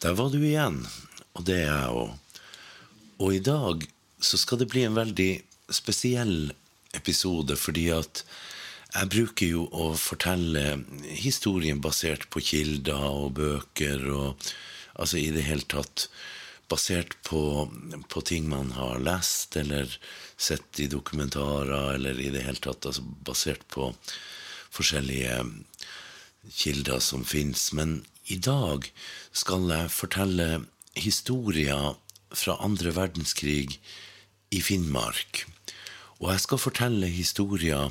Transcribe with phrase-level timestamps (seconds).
[0.00, 0.78] Der var du igjen,
[1.36, 2.12] og det er jeg òg.
[3.20, 3.82] Og i dag
[4.24, 5.32] så skal det bli en veldig
[5.76, 6.54] spesiell
[6.96, 8.22] episode, fordi at
[8.94, 10.80] jeg bruker jo å fortelle
[11.20, 14.48] historien basert på kilder og bøker og
[14.96, 16.08] altså i det hele tatt
[16.70, 17.68] basert på,
[18.08, 19.92] på ting man har lest eller
[20.40, 23.92] sett i dokumentarer, eller i det hele tatt altså basert på
[24.72, 25.42] forskjellige
[26.48, 27.68] kilder som fins.
[27.76, 28.00] Men
[28.30, 28.86] i dag
[29.34, 30.48] skal jeg fortelle
[30.98, 31.96] historier
[32.30, 33.80] fra andre verdenskrig
[34.54, 35.44] i Finnmark.
[36.20, 37.90] Og jeg skal fortelle historier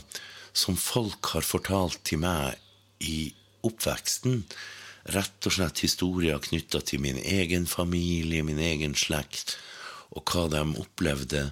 [0.56, 2.60] som folk har fortalt til meg
[3.04, 3.32] i
[3.68, 4.44] oppveksten.
[5.12, 9.58] Rett og slett historier knytta til min egen familie, min egen slekt,
[10.16, 11.50] og hva de opplevde.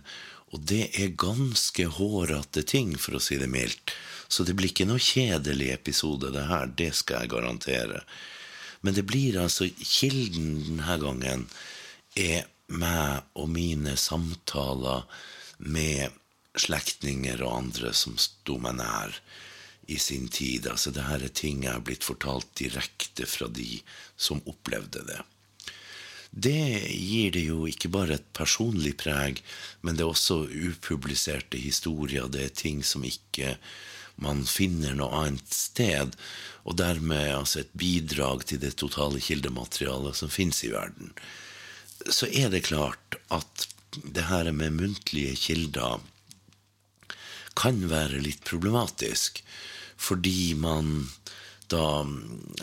[0.53, 3.91] Og det er ganske hårete ting, for å si det mildt.
[4.31, 6.71] Så det blir ikke noe kjedelig episode, det her.
[6.71, 8.03] Det skal jeg garantere.
[8.87, 11.41] Men det blir altså Kilden denne gangen
[12.15, 15.03] er meg og mine samtaler
[15.59, 16.15] med
[16.55, 19.17] slektninger og andre som sto meg nær
[19.91, 20.69] i sin tid.
[20.71, 23.81] Altså, det her er ting jeg har blitt fortalt direkte fra de
[24.15, 25.19] som opplevde det.
[26.31, 29.43] Det gir det jo ikke bare et personlig preg,
[29.83, 32.31] men det er også upubliserte historier.
[32.31, 33.57] Det er ting som ikke
[34.23, 36.15] man finner noe annet sted,
[36.67, 41.13] og dermed altså et bidrag til det totale kildematerialet som finnes i verden.
[42.05, 43.67] Så er det klart at
[44.03, 46.01] det her med muntlige kilder
[47.57, 49.41] kan være litt problematisk,
[49.97, 51.07] fordi man
[51.71, 52.05] da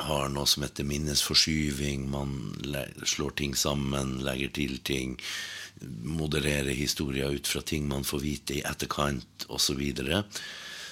[0.06, 2.06] har noe som heter minnesforskyving.
[2.11, 2.55] Man
[3.05, 5.18] slår ting sammen, legger til ting,
[5.84, 9.83] modererer historier ut fra ting man får vite i etterkant, osv.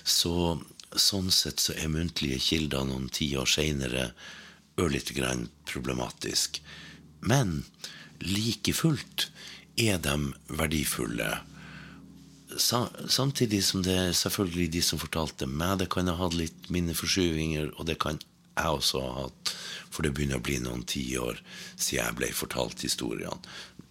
[0.05, 0.61] Så,
[0.93, 4.11] sånn sett så er muntlige kilder noen tiår seinere
[4.81, 6.61] ørlite grann problematisk.
[7.21, 7.63] Men
[8.23, 9.31] like fullt
[9.81, 11.31] er de verdifulle
[12.59, 17.73] samtidig som det er selvfølgelig de som fortalte meg det, kan ha hatt litt minneforskyvinger,
[17.79, 19.55] og det kan jeg også ha hatt,
[19.91, 21.41] for det begynner å bli noen tiår
[21.77, 23.39] siden jeg ble fortalt historiene.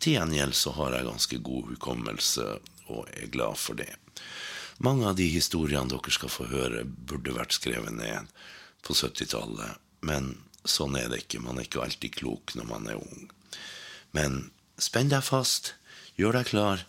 [0.02, 2.48] Til gjengjeld så har jeg ganske god hukommelse,
[2.92, 3.94] og er glad for det.
[4.80, 8.32] Mange av de historiene dere skal få høre, burde vært skrevet ned
[8.86, 11.42] på 70-tallet, men sånn er det ikke.
[11.44, 13.28] Man er ikke alltid klok når man er ung.
[14.16, 14.40] Men
[14.82, 15.76] spenn deg fast,
[16.18, 16.86] gjør deg klar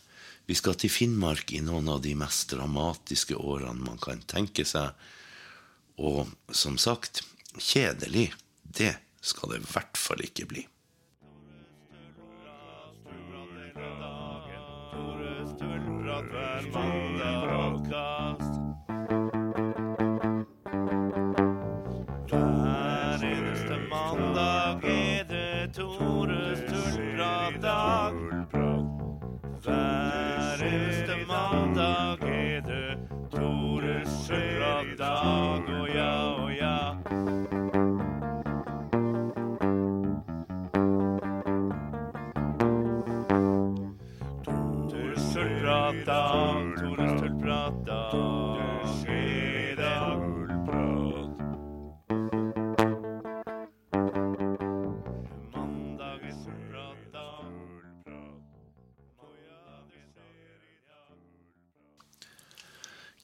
[0.47, 4.91] vi skal til Finnmark i noen av de mest dramatiske årene man kan tenke seg.
[6.03, 7.23] Og som sagt,
[7.57, 8.33] kjedelig,
[8.65, 10.67] det skal det i hvert fall ikke bli.
[14.93, 16.19] Tore Sturla,
[16.75, 17.02] mandag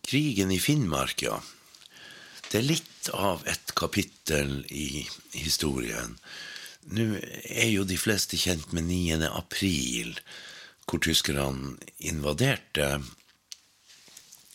[0.08, 1.42] Krigen i Finnmark, ja.
[2.48, 5.02] Det er litt av et kapittel i
[5.34, 6.14] historien.
[6.96, 9.28] Nå er jo de fleste kjent med 9.
[9.28, 10.14] april,
[10.88, 11.76] hvor tyskerne
[12.08, 12.88] invaderte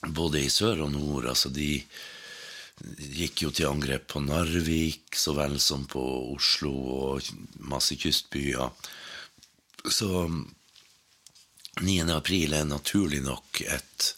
[0.08, 1.30] både i sør og nord.
[1.30, 1.84] Altså, de
[3.14, 6.02] gikk jo til angrep på Narvik så vel som på
[6.34, 7.30] Oslo og
[7.62, 8.74] masse kystbyer.
[9.92, 10.10] Så
[11.82, 11.96] 9.
[12.14, 14.10] april er naturlig nok et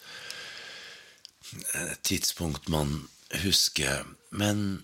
[2.03, 2.97] tidspunkt man
[3.43, 4.05] husker.
[4.31, 4.83] Men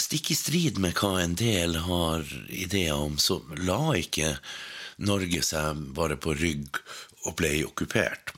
[0.00, 4.36] stikk i strid med hva en del har ideer om, så la ikke
[5.02, 6.78] Norge seg bare på rygg
[7.26, 8.34] og ble okkupert.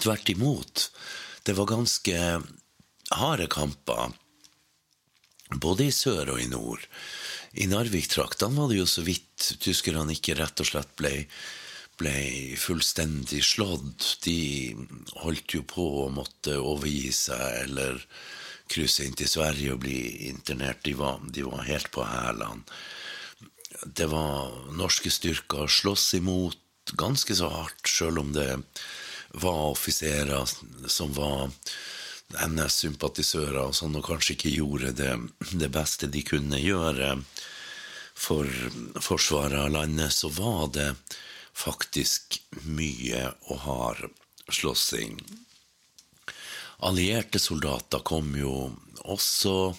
[0.00, 0.88] Tvert imot.
[1.44, 2.16] Det var ganske
[3.10, 4.12] harde kamper,
[5.58, 6.84] både i sør og i nord.
[7.58, 11.16] I Narvik-traktene var det jo så vidt tyskerne ikke rett og slett ble
[12.00, 14.06] ble fullstendig slått.
[14.24, 14.72] De
[15.20, 18.00] holdt jo på å måtte overgi seg eller
[18.70, 20.82] krysse inn til Sverige og bli internert.
[20.86, 22.64] De var, de var helt på hælene.
[23.84, 26.58] Det var norske styrker slåss imot
[26.98, 28.48] ganske så hardt, sjøl om det
[29.40, 30.48] var offiserer
[30.90, 31.50] som var
[32.30, 35.14] NS-sympatisører og sånn, og kanskje ikke gjorde det,
[35.52, 37.16] det beste de kunne gjøre
[38.20, 38.46] for
[39.00, 40.90] forsvaret av landet, så var det
[41.56, 44.04] faktisk mye og hard
[44.50, 45.18] slåssing.
[46.86, 48.70] Allierte soldater kom jo
[49.04, 49.74] også.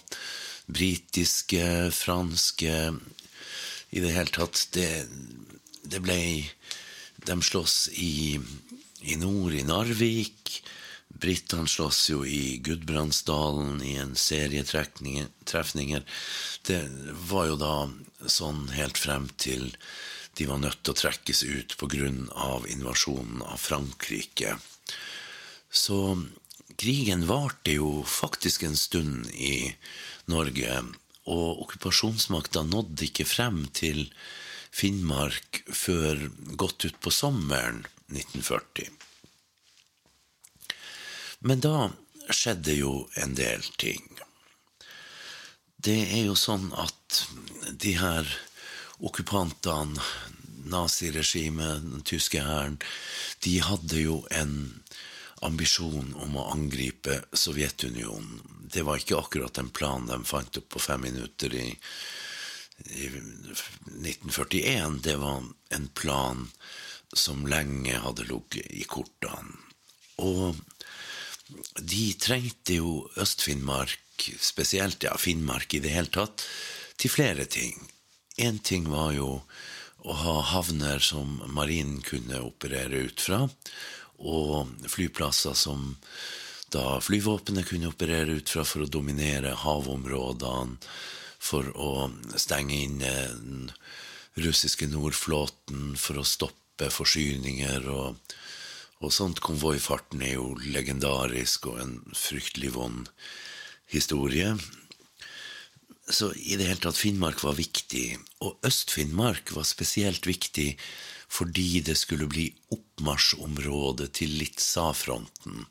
[0.72, 2.74] Britiske, franske
[3.92, 4.88] I det hele tatt Det,
[5.84, 6.18] det ble
[7.28, 8.40] De slåss i,
[9.00, 10.62] i nord, i Narvik.
[11.22, 16.02] Britene slåss jo i Gudbrandsdalen i en serie trefninger.
[16.66, 16.80] Det
[17.28, 17.76] var jo da
[18.26, 19.70] sånn helt frem til
[20.34, 22.08] de var nødt til å trekkes ut pga.
[22.72, 24.56] invasjonen av Frankrike.
[25.70, 25.98] Så
[26.76, 29.74] krigen varte jo faktisk en stund i
[30.26, 30.82] Norge,
[31.30, 34.08] og okkupasjonsmakta nådde ikke frem til
[34.72, 38.88] Finnmark før godt utpå sommeren 1940.
[41.42, 41.90] Men da
[42.32, 44.04] skjedde jo en del ting.
[45.82, 47.24] Det er jo sånn at
[47.82, 48.28] de her
[49.02, 49.98] okkupantene,
[50.72, 52.78] naziregimet, den tyske hæren,
[53.42, 54.81] de hadde jo en
[55.46, 58.40] ambisjon om å angripe Sovjetunionen.
[58.72, 61.66] Det var ikke akkurat en plan de fant opp på fem minutter i,
[62.96, 65.02] i 1941.
[65.04, 65.42] Det var
[65.76, 66.46] en plan
[67.12, 69.58] som lenge hadde ligget i kortene.
[70.22, 70.56] Og
[71.76, 76.44] de trengte jo Øst-Finnmark, spesielt ja, Finnmark i det hele tatt,
[76.96, 77.76] til flere ting.
[78.40, 79.42] Én ting var jo
[80.02, 83.44] å ha havner som marinen kunne operere ut fra,
[84.22, 85.92] og flyplasser som
[86.72, 90.78] da flyvåpenet kunne operere ut fra for å dominere havområdene,
[91.42, 92.06] for å
[92.38, 93.64] stenge inne den
[94.40, 98.36] russiske nordflåten, for å stoppe forsyninger og,
[99.02, 99.42] og sånt.
[99.44, 103.10] Konvoifarten er jo legendarisk og en fryktelig vond
[103.92, 104.54] historie.
[106.08, 108.16] Så i det hele tatt, Finnmark var viktig.
[108.46, 110.72] Og Øst-Finnmark var spesielt viktig
[111.32, 115.64] fordi det skulle bli oppmarsjområde til Litsa-fronten.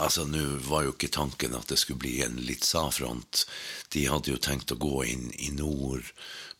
[0.00, 3.44] Altså, Nå var jo ikke tanken at det skulle bli en Litsa-front.
[3.92, 6.08] De hadde jo tenkt å gå inn i nord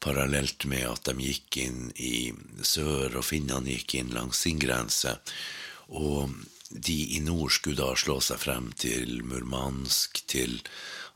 [0.03, 5.15] parallelt med at de gikk inn i sør, og finnene gikk inn langs sin grense.
[5.89, 6.35] Og
[6.69, 10.59] de i nord skulle da slå seg frem til Murmansk, til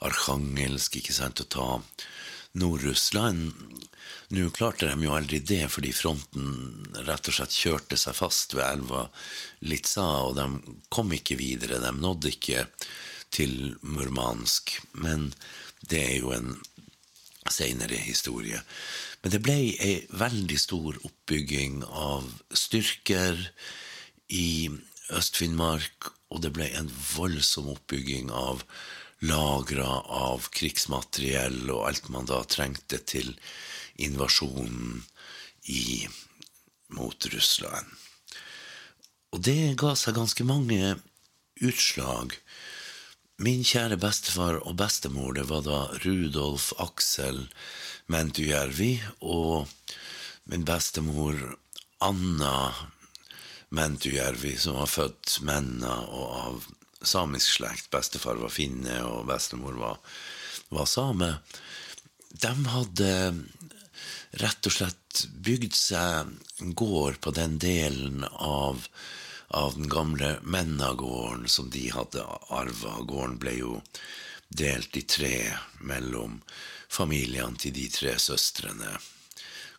[0.07, 1.69] Arkhangelsk, ikke sant, og ta
[2.57, 3.53] Nord-Russland.
[4.35, 8.67] Nå klarte de jo aldri det, fordi fronten rett og slett kjørte seg fast ved
[8.67, 9.05] elva
[9.69, 11.79] Litsa, og de kom ikke videre.
[11.83, 12.67] De nådde ikke
[13.35, 14.79] til Murmansk.
[14.99, 15.31] Men
[15.87, 16.57] det er jo en
[17.53, 18.61] seinere historie.
[19.23, 23.39] Men det ble ei veldig stor oppbygging av styrker
[24.35, 24.69] i
[25.15, 28.65] Øst-Finnmark, og det ble en voldsom oppbygging av
[29.25, 33.33] lagre av krigsmateriell og alt man da trengte til
[33.97, 35.05] invasjonen
[35.73, 36.07] i,
[36.93, 37.87] mot Russland.
[39.33, 40.97] Og det ga seg ganske mange
[41.65, 42.37] utslag.
[43.43, 47.47] Min kjære bestefar og bestemor, det var da Rudolf Aksel
[48.13, 49.67] Mentujärvi og
[50.47, 51.57] min bestemor
[52.01, 52.73] Anna
[53.69, 56.67] Mentujärvi, som var født Menna og av
[57.03, 57.91] samisk slekt.
[57.91, 59.99] Bestefar var finne, og bestemor var,
[60.69, 61.33] var same.
[62.31, 63.11] De hadde
[64.43, 68.87] rett og slett bygd seg en gård på den delen av,
[69.49, 72.99] av den gamle Mennagården som de hadde arva.
[73.01, 73.77] Gården ble jo
[74.49, 75.39] delt i tre
[75.81, 76.41] mellom
[76.93, 78.99] familiene til de tre søstrene,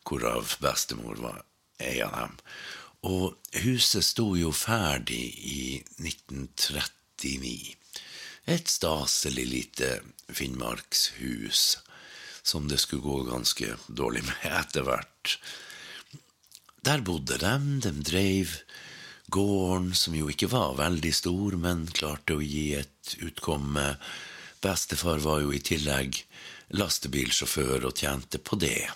[0.07, 1.43] hvorav bestemor var
[1.79, 2.35] ei av dem.
[3.07, 5.61] Og huset sto jo ferdig i
[7.17, 7.75] 1939.
[8.45, 11.77] Et staselig lite finnmarkshus
[12.43, 15.39] som det skulle gå ganske dårlig med etter hvert.
[16.81, 18.53] Der bodde de, de dreiv
[19.27, 23.97] gården, som jo ikke var veldig stor, men klarte å gi et utkomme.
[24.63, 26.21] Bestefar var jo i tillegg
[26.79, 28.87] lastebilsjåfør og tjente på det.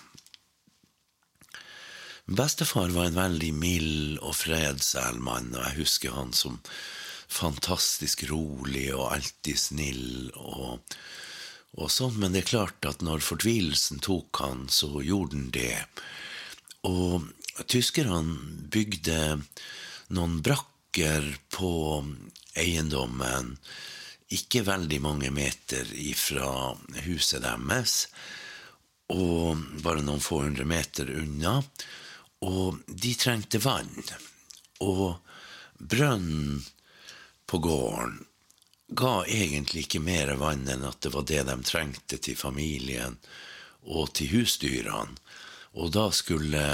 [2.32, 6.60] Bestefar var en veldig mild og fredselmann, og jeg husker han som
[7.32, 10.96] fantastisk rolig og alltid snill og,
[11.78, 15.78] og sånn, men det er klart at når fortvilelsen tok han, så gjorde den det.
[16.88, 17.30] Og
[17.70, 19.38] tyskerne bygde
[20.12, 21.72] noen brakker på
[22.58, 23.56] eiendommen,
[24.32, 26.72] ikke veldig mange meter ifra
[27.04, 28.06] huset deres,
[29.12, 31.58] og bare noen få hundre meter unna.
[32.42, 33.92] Og de trengte vann.
[34.82, 35.20] Og
[35.78, 36.62] brønnen
[37.52, 38.22] på gården
[38.96, 43.18] ga egentlig ikke mer vann enn at det var det de trengte til familien
[43.82, 45.18] og til husdyrene.
[45.76, 46.64] Og da skulle,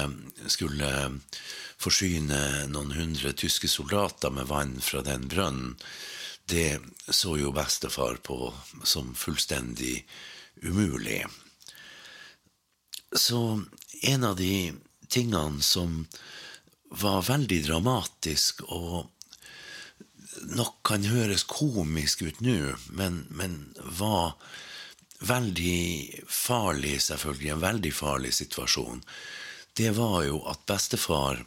[0.50, 0.90] skulle
[1.78, 2.38] forsyne
[2.70, 5.76] noen hundre tyske soldater med vann fra den brønnen.
[6.46, 6.78] Det
[7.10, 10.00] så jo bestefar på som fullstendig
[10.62, 11.24] umulig.
[13.10, 13.62] Så
[14.02, 14.72] en av de
[15.10, 16.04] tingene som
[16.90, 19.06] var veldig dramatisk og
[20.46, 23.58] nok kan høres komisk ut nå, men, men,
[23.98, 24.36] var
[25.18, 29.02] veldig farlig, selvfølgelig, en veldig farlig situasjon,
[29.78, 31.42] det var jo at bestefar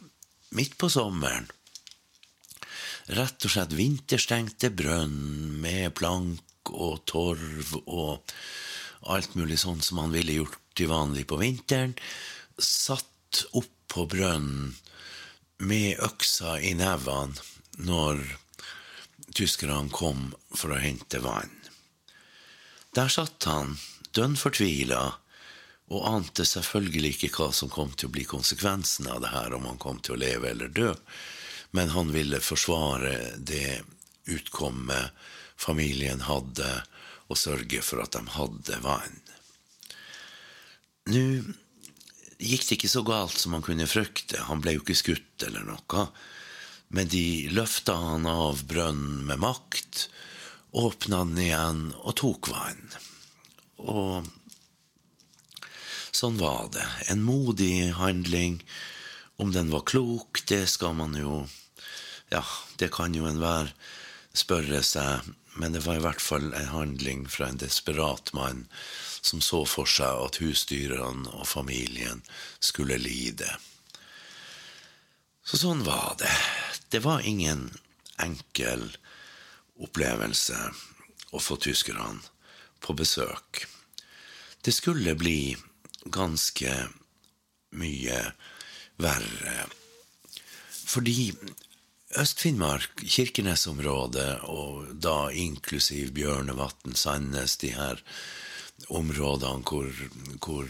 [0.56, 1.48] midt på sommeren
[3.10, 5.16] rett og slett vinterstengte brønn
[5.62, 8.34] med plank og torv og
[9.12, 11.96] alt mulig sånn som han ville gjort til vanlig på vinteren,
[12.56, 14.72] satt opp på brønnen
[15.62, 18.22] med øksa i nevene når
[19.36, 21.52] tyskerne kom for å hente vann.
[22.92, 23.78] Der satt han,
[24.12, 25.14] dønn fortvila,
[25.92, 29.66] og ante selvfølgelig ikke hva som kom til å bli konsekvensen av det her, om
[29.68, 30.92] han kom til å leve eller dø,
[31.76, 33.82] men han ville forsvare det
[34.28, 35.12] utkommet
[35.56, 36.68] familien hadde,
[37.32, 39.20] og sørge for at de hadde vann.
[41.08, 41.22] Nå
[42.42, 45.64] gikk det ikke så galt som han kunne frykte, han ble jo ikke skutt eller
[45.66, 46.06] noe.
[46.92, 50.08] Men de løfta han av brønnen med makt,
[50.76, 52.82] åpna den igjen og tok vann.
[53.80, 54.28] Og
[56.12, 56.84] sånn var det.
[57.12, 58.60] En modig handling.
[59.40, 61.46] Om den var klok, det skal man jo
[62.32, 62.44] Ja,
[62.80, 63.72] det kan jo enhver
[64.32, 65.26] spørre seg,
[65.60, 68.64] men det var i hvert fall en handling fra en desperat mann
[69.20, 72.24] som så for seg at husdyrene og familien
[72.60, 73.48] skulle lide.
[75.44, 76.32] Så sånn var det.
[76.92, 77.70] Det var ingen
[78.20, 78.82] enkel
[79.80, 80.58] opplevelse
[81.32, 82.20] å få tyskerne
[82.84, 83.62] på besøk.
[84.60, 85.54] Det skulle bli
[86.04, 86.74] ganske
[87.80, 88.20] mye
[89.00, 89.56] verre.
[90.68, 91.32] Fordi
[92.20, 98.04] Øst-Finnmark, Kirkenes-området, og da inklusiv Bjørnevatn, Sandnes, de her
[98.92, 99.88] områdene hvor,
[100.44, 100.68] hvor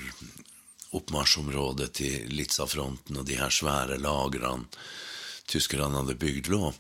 [0.95, 4.71] oppmarsjområdet til Litzafronten og de her svære lagrene
[5.51, 6.73] tyskerne hadde bygd lå,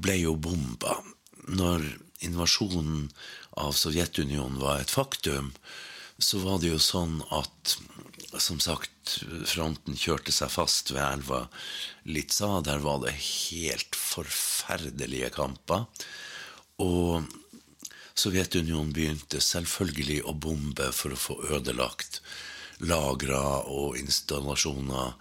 [0.00, 0.98] ble jo bomba.
[1.48, 1.84] Når
[2.24, 3.10] invasjonen
[3.60, 5.52] av Sovjetunionen var et faktum,
[6.18, 7.76] så var det jo sånn at
[8.40, 11.44] som sagt, fronten kjørte seg fast ved elva
[12.08, 12.60] Litsa.
[12.66, 15.86] Der var det helt forferdelige kamper.
[16.82, 17.26] Og
[18.14, 22.20] Sovjetunionen begynte selvfølgelig å bombe for å få ødelagt
[22.82, 23.40] lagre
[23.70, 25.14] og installasjoner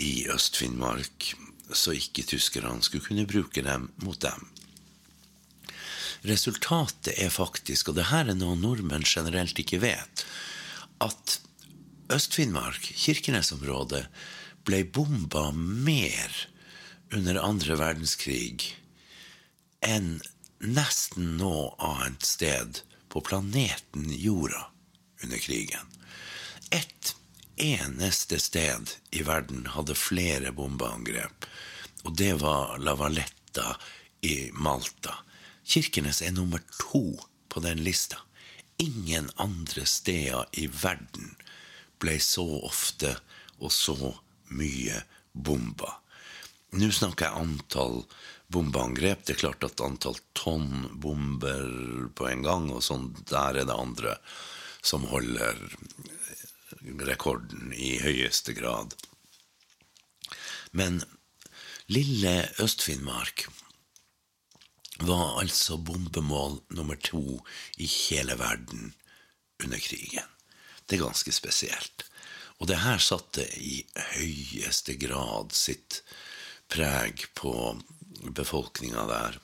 [0.00, 1.32] i Øst-Finnmark
[1.74, 4.46] så ikke tyskerne skulle kunne bruke dem mot dem.
[6.26, 10.24] Resultatet er faktisk, og det her er noe nordmenn generelt ikke vet,
[11.02, 11.38] at
[12.12, 14.06] Øst-Finnmark, Kirkenes-området,
[14.66, 16.32] ble bomba mer
[17.14, 18.72] under andre verdenskrig
[19.86, 20.16] enn
[20.62, 22.80] nesten noe annet sted
[23.12, 24.66] på planeten Jorda
[25.22, 25.86] under krigen.
[26.74, 27.14] Ett
[27.56, 31.46] eneste sted i verden hadde flere bombeangrep,
[32.04, 33.76] og det var La Valletta
[34.20, 35.14] i Malta.
[35.66, 37.16] Kirkenes er nummer to
[37.48, 38.20] på den lista.
[38.78, 41.34] Ingen andre steder i verden
[41.98, 43.16] ble så ofte
[43.58, 43.96] og så
[44.52, 45.00] mye
[45.32, 45.96] bomba.
[46.76, 48.02] Nå snakker jeg antall
[48.52, 49.24] bombeangrep.
[49.24, 53.74] Det er klart at antall tonn bomber på en gang, og sånn, der er det
[53.74, 54.18] andre
[54.86, 55.58] som holder
[57.06, 58.94] rekorden i høyeste grad.
[60.70, 61.02] Men
[61.86, 63.46] lille Øst-Finnmark
[65.00, 67.40] var altså bombemål nummer to
[67.76, 68.94] i hele verden
[69.62, 70.28] under krigen.
[70.86, 72.06] Det er ganske spesielt.
[72.58, 73.82] Og det her satte i
[74.16, 76.00] høyeste grad sitt
[76.72, 77.52] preg på
[78.36, 79.38] befolkninga der.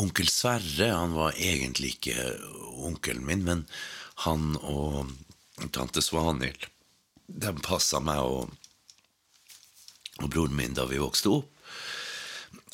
[0.00, 2.28] Onkel Sverre han var egentlig ikke
[2.88, 3.66] onkelen min, men
[4.24, 5.12] han og
[5.70, 6.66] tante Svanhild.
[7.26, 8.52] De passa meg og,
[10.20, 11.48] og broren min da vi vokste opp.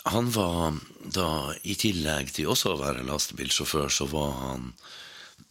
[0.08, 0.78] Han var
[1.12, 4.70] da, i tillegg til også å være lastebilsjåfør, så var han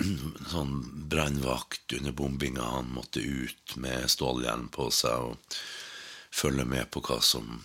[0.53, 0.79] sånn
[1.11, 2.65] brannvakt under bombinga.
[2.79, 5.59] Han måtte ut med stålhjelm på seg og
[6.33, 7.59] følge med på hva som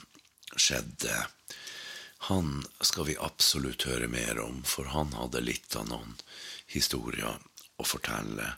[0.52, 1.16] skjedde.
[2.28, 6.14] Han skal vi absolutt høre mer om, for han hadde litt av noen
[6.70, 7.40] historier
[7.80, 8.52] å fortelle.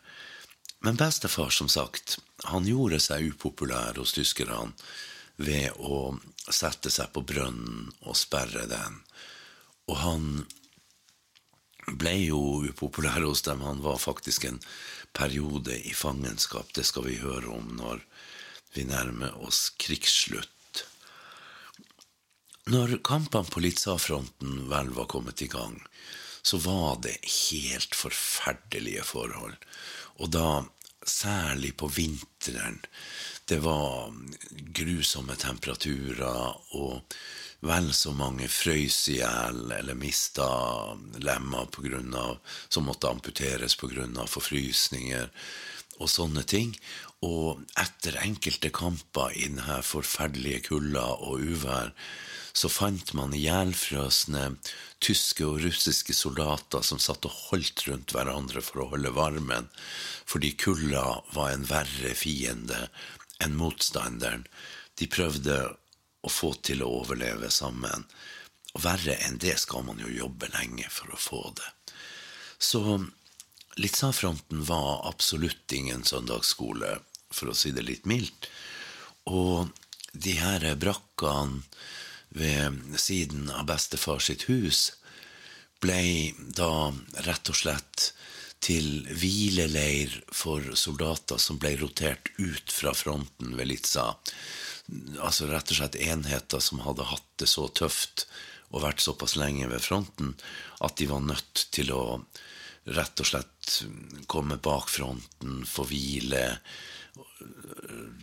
[0.85, 4.75] Men bestefar, som sagt, han gjorde seg upopulær hos tyskerne
[5.41, 6.19] ved å
[6.53, 8.99] sette seg på brønnen og sperre den.
[9.89, 10.27] Og han
[11.89, 13.65] ble jo upopulær hos dem.
[13.65, 14.61] Han var faktisk en
[15.17, 16.75] periode i fangenskap.
[16.77, 18.05] Det skal vi høre om når
[18.77, 20.85] vi nærmer oss krigsslutt.
[22.69, 25.81] Når kampene på Litsa-fronten vel var kommet i gang,
[26.45, 29.57] så var det helt forferdelige forhold.
[30.23, 30.65] Og da
[31.07, 32.81] særlig på vinteren.
[33.45, 34.13] Det var
[34.73, 37.03] grusomme temperaturer, og
[37.65, 40.47] vel så mange frøys i hjel eller mista
[41.21, 44.07] lemmer på grunn av, som måtte amputeres pga.
[44.27, 45.29] forfrysninger
[46.01, 46.75] og sånne ting.
[47.25, 51.93] Og etter enkelte kamper i denne forferdelige kulda og uvær,
[52.55, 54.45] så fant man ihjelfrøsne
[55.03, 59.67] tyske og russiske soldater som satt og holdt rundt hverandre for å holde varmen,
[60.25, 61.03] fordi kulda
[61.35, 62.87] var en verre fiende
[63.43, 64.47] enn motstanderen.
[64.95, 65.59] De prøvde
[66.25, 68.07] å få til å overleve sammen.
[68.75, 71.71] Og verre enn det skal man jo jobbe lenge for å få det.
[72.59, 72.81] Så
[73.75, 77.01] Litzafronten var absolutt ingen søndagsskole,
[77.35, 78.47] for å si det litt mildt.
[79.27, 79.75] Og
[80.15, 81.65] de her brakkene
[82.35, 84.91] ved siden av bestefar sitt hus
[85.83, 86.93] blei da
[87.27, 88.11] rett og slett
[88.65, 94.15] til hvileleir for soldater som ble rotert ut fra fronten ved Litsa.
[95.21, 98.27] altså rett og slett enheter som hadde hatt det så tøft
[98.71, 100.33] og vært såpass lenge ved fronten
[100.85, 102.05] at de var nødt til å
[102.85, 103.77] rett og slett
[104.29, 106.47] komme bak fronten, få hvile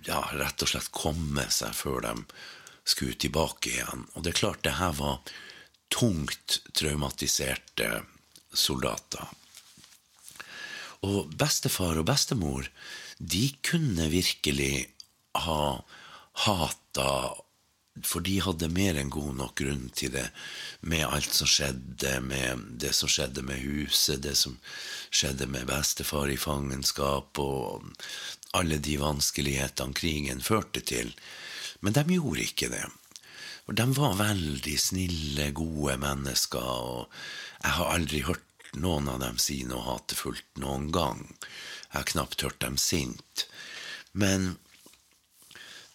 [0.06, 2.14] Ja, rett og slett komme seg før de
[2.88, 4.08] skulle tilbake igjen.
[4.14, 5.22] Og det er klart, det her var
[5.92, 8.02] tungt traumatiserte
[8.54, 9.30] soldater.
[11.02, 12.68] Og bestefar og bestemor,
[13.18, 14.90] de kunne virkelig
[15.46, 15.82] ha
[16.46, 17.14] hata
[18.08, 20.30] For de hadde mer enn god nok grunn til det,
[20.80, 24.56] med alt som skjedde, med det som skjedde med huset, det som
[25.12, 27.84] skjedde med bestefar i fangenskap, og
[28.56, 31.12] alle de vanskelighetene krigen førte til.
[31.82, 32.86] Men de gjorde ikke det.
[33.66, 37.22] For de var veldig snille, gode mennesker, og
[37.62, 41.26] jeg har aldri hørt noen av dem si noe hatefullt noen gang.
[41.92, 43.46] Jeg har knapt hørt dem sint.
[44.12, 44.56] Men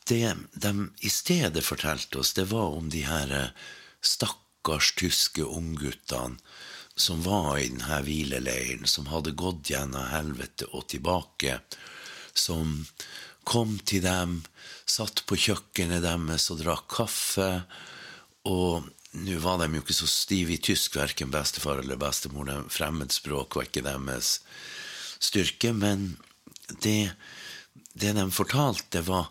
[0.06, 0.72] det de
[1.02, 3.54] i stedet fortalte oss, det var om de her eh,
[4.00, 6.38] stakkars tyske ungguttene
[6.96, 11.58] som var i denne hvileleiren, som hadde gått gjennom helvete og tilbake,
[12.32, 12.86] som
[13.46, 14.40] kom til dem,
[14.86, 17.50] satt på kjøkkenet deres og drakk kaffe.
[18.46, 22.50] Og nå var de jo ikke så stive i tysk, verken bestefar eller bestemor.
[22.72, 24.40] Fremmedspråk var ikke deres
[25.22, 25.72] styrke.
[25.72, 26.16] Men
[26.82, 27.12] det,
[27.94, 29.30] det de fortalte, var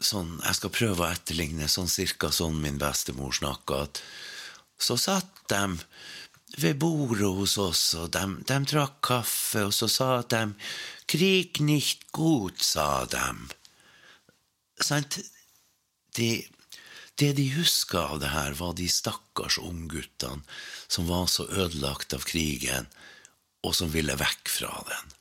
[0.00, 3.84] sånn, Jeg skal prøve å etterligne sånn cirka sånn min bestemor snakka.
[4.80, 5.76] Så satt de
[6.58, 10.54] ved bordet hos oss, og de, de drakk kaffe, og så sa de
[11.06, 13.48] 'Krig nicht gut', sa de.
[14.80, 15.18] Sant?
[16.16, 16.46] De,
[17.14, 20.42] det de huska av det her, var de stakkars ungguttene
[20.88, 22.86] som var så ødelagt av krigen,
[23.62, 25.16] og som ville vekk fra den.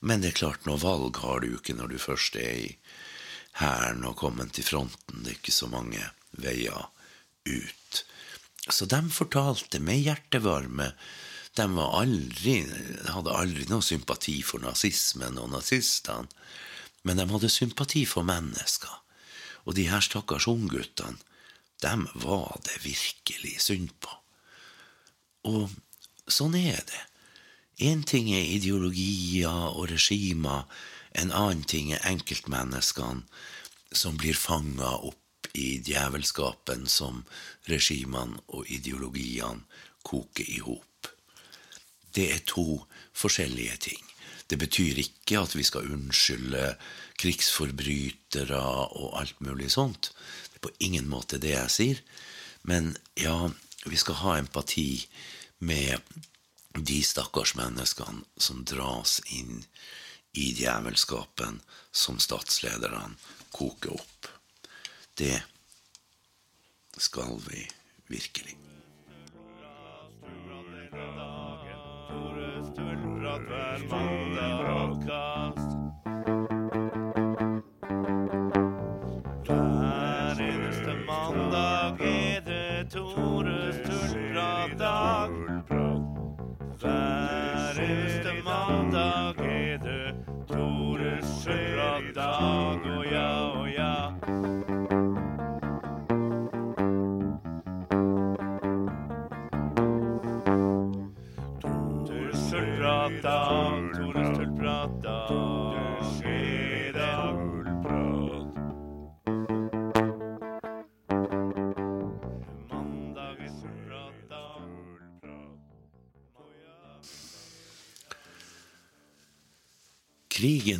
[0.00, 2.68] Men det er klart, noe valg har du ikke når du først er i
[3.60, 5.24] hæren og kommet til fronten.
[5.24, 6.02] Det er ikke så mange
[6.36, 6.88] veier
[7.48, 7.85] ut.
[8.68, 10.90] Så de fortalte med hjertevarme.
[11.56, 12.58] De aldri,
[13.08, 16.28] hadde aldri noe sympati for nazismen og nazistene,
[17.06, 18.92] men de hadde sympati for mennesker.
[19.64, 21.16] Og de her stakkars ungguttene,
[21.84, 24.12] dem var det virkelig synd på.
[25.46, 25.70] Og
[26.26, 27.02] sånn er det.
[27.86, 30.64] Én ting er ideologier og regimer,
[31.16, 33.24] en annen ting er enkeltmenneskene
[33.96, 35.20] som blir fanga opp
[35.56, 37.22] i djevelskapen som
[37.70, 39.64] regimene og ideologiene
[40.06, 41.10] koker i hop.
[42.14, 42.84] Det er to
[43.16, 44.02] forskjellige ting.
[44.46, 46.76] Det betyr ikke at vi skal unnskylde
[47.18, 50.12] krigsforbrytere og alt mulig sånt.
[50.52, 52.02] Det er på ingen måte det jeg sier.
[52.62, 53.50] Men ja,
[53.86, 55.06] vi skal ha empati
[55.58, 55.98] med
[56.76, 59.64] de stakkars menneskene som dras inn
[60.36, 61.60] i djevelskapen
[61.92, 63.16] som statslederne
[63.56, 64.15] koker opp.
[65.18, 65.42] Det
[66.96, 67.68] skal vi
[68.06, 68.58] virkelig.
[73.46, 75.65] Hver mandag Krigen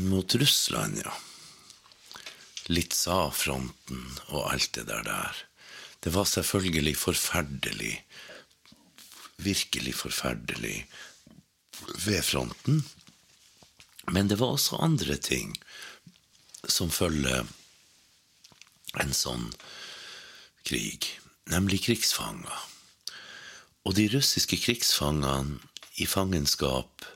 [0.08, 1.12] mot Russland, ja.
[2.66, 5.42] Litsa-fronten og alt det der der.
[6.02, 7.94] Det var selvfølgelig forferdelig,
[9.42, 10.86] virkelig forferdelig,
[12.04, 12.84] ved fronten.
[14.08, 15.54] Men det var også andre ting
[16.68, 17.46] som følger
[19.02, 19.50] en sånn
[20.66, 21.06] krig,
[21.52, 22.64] nemlig krigsfanger.
[23.86, 25.60] Og de russiske krigsfangene
[26.02, 27.06] i fangenskap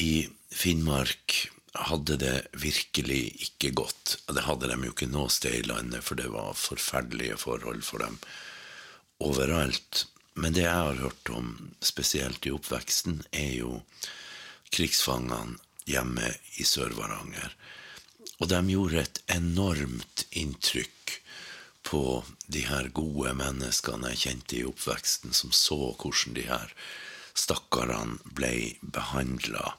[0.00, 4.18] i Finnmark hadde det virkelig ikke godt.
[4.28, 8.04] Det hadde de jo ikke noe sted i landet, for det var forferdelige forhold for
[8.04, 8.18] dem
[9.24, 10.06] overalt.
[10.38, 13.80] Men det jeg har hørt om, spesielt i oppveksten, er jo
[14.74, 17.54] krigsfangene hjemme i Sør-Varanger.
[18.38, 21.16] Og de gjorde et enormt inntrykk
[21.88, 22.02] på
[22.46, 26.74] de her gode menneskene jeg kjente i oppveksten, som så hvordan de her
[27.38, 29.72] stakkarene ble behandla.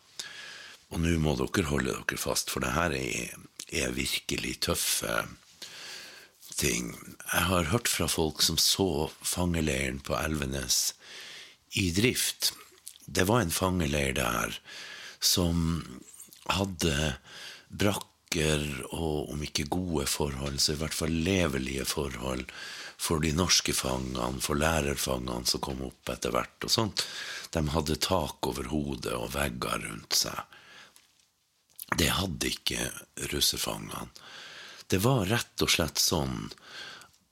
[0.90, 3.36] Og nå må dere holde dere fast, for det her er,
[3.70, 5.22] er virkelig tøffe
[6.60, 6.92] ting.
[7.32, 10.96] Jeg har hørt fra folk som så fangeleiren på Elvenes
[11.80, 12.54] i drift.
[13.06, 14.58] Det var en fangeleir der
[15.20, 15.84] som
[16.50, 17.16] hadde
[17.70, 22.46] brakker og om ikke gode forhold, så i hvert fall levelige forhold
[23.00, 27.06] for de norske fangene, for lærerfangene som kom opp etter hvert og sånt.
[27.54, 30.59] De hadde tak over hodet og vegger rundt seg.
[31.98, 32.90] Det hadde ikke
[33.32, 34.10] russerfangene.
[34.90, 36.50] Det var rett og slett sånn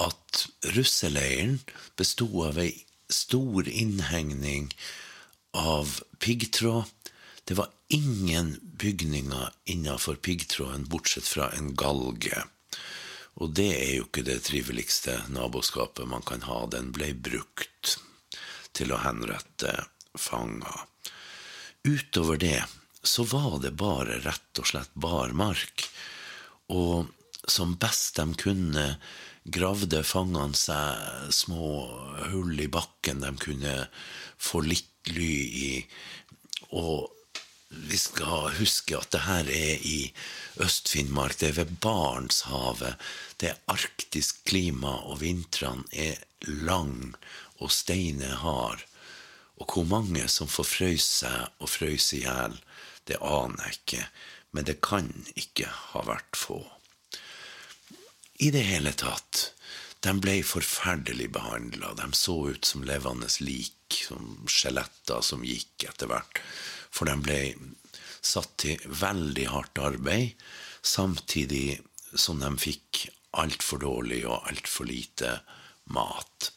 [0.03, 0.43] at
[0.75, 1.57] russeleiren
[1.97, 2.73] besto av ei
[3.09, 4.69] stor innhegning
[5.57, 6.85] av piggtråd.
[7.47, 12.43] Det var ingen bygninger innafor piggtråden bortsett fra en galge.
[13.37, 16.65] Og det er jo ikke det triveligste naboskapet man kan ha.
[16.69, 17.97] Den ble brukt
[18.77, 19.73] til å henrette
[20.17, 20.85] fanger.
[21.87, 22.59] Utover det
[23.07, 25.87] så var det bare rett og slett barmark.
[26.73, 27.07] Og
[27.47, 28.87] som best de kunne,
[29.47, 31.67] gravde fangene seg små
[32.33, 33.75] hull i bakken de kunne
[34.35, 35.35] få litt ly
[35.71, 35.71] i.
[36.75, 37.07] Og
[37.69, 40.11] vi skal huske at det her er i
[40.63, 42.99] Øst-Finnmark, det er ved Barentshavet.
[43.39, 47.15] Det er arktisk klima, og vintrene er lang
[47.59, 48.83] og steinet hard.
[49.57, 52.57] Og hvor mange som får frøys seg og frøys i hjel,
[53.09, 54.07] det aner jeg ikke,
[54.53, 56.61] men det kan ikke ha vært få.
[58.43, 59.51] I det hele tatt,
[60.05, 61.95] de ble forferdelig behandla.
[61.97, 63.73] De så ut som levende lik,
[64.07, 66.43] som skjeletter som gikk etter hvert
[66.97, 67.41] for de ble
[68.25, 70.33] satt til veldig hardt arbeid,
[70.81, 71.79] samtidig
[72.15, 75.37] som de fikk altfor dårlig og altfor lite
[75.93, 76.51] mat.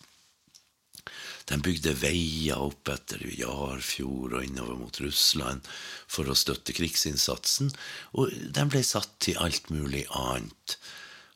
[1.50, 5.66] De bygde veier opp etter Jarfjord og innover mot Russland
[6.06, 7.72] for å støtte krigsinnsatsen,
[8.14, 10.76] og de ble satt til alt mulig annet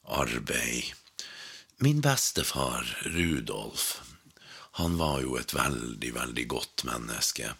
[0.07, 0.93] arbeid.
[1.83, 3.99] Min bestefar, Rudolf,
[4.79, 7.51] han var jo et veldig, veldig godt menneske.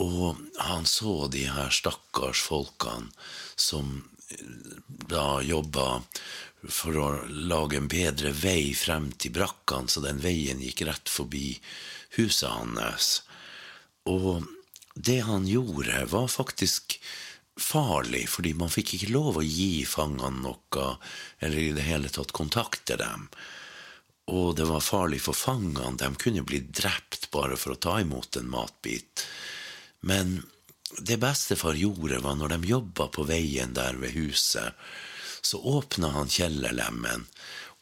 [0.00, 3.12] Og han så de her stakkars folkene
[3.56, 3.98] som
[4.86, 6.02] da jobba
[6.68, 7.06] for å
[7.50, 11.56] lage en bedre vei frem til brakkene, så den veien gikk rett forbi
[12.16, 13.10] huset hans.
[14.06, 14.44] Og
[14.94, 16.98] det han gjorde, var faktisk
[17.58, 20.86] farlig, fordi man fikk ikke lov å gi fangene noe,
[21.42, 23.28] eller i det hele tatt kontakte dem.
[24.32, 28.38] Og det var farlig for fangene, de kunne bli drept bare for å ta imot
[28.38, 29.26] en matbit.
[30.06, 30.40] Men
[30.98, 34.74] det bestefar gjorde, var når de jobba på veien der ved huset,
[35.42, 37.26] så åpna han kjellerlemmen.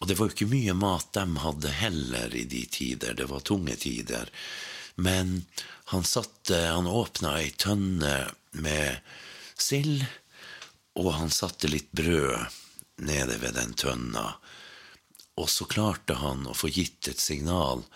[0.01, 3.45] Og det var jo ikke mye mat de hadde heller i de tider, det var
[3.45, 4.31] tunge tider.
[4.97, 5.45] Men
[5.93, 8.97] han satte Han åpna ei tønne med
[9.59, 10.05] sild,
[10.97, 12.47] og han satte litt brød
[13.05, 14.35] nede ved den tønna.
[15.41, 17.87] Og så klarte han å få gitt et signal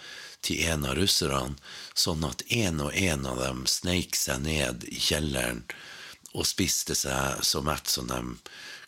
[0.44, 1.56] til en av russerne,
[1.96, 5.64] sånn at en og en av dem sneik seg ned i kjelleren
[6.34, 8.20] og spiste seg så mett som de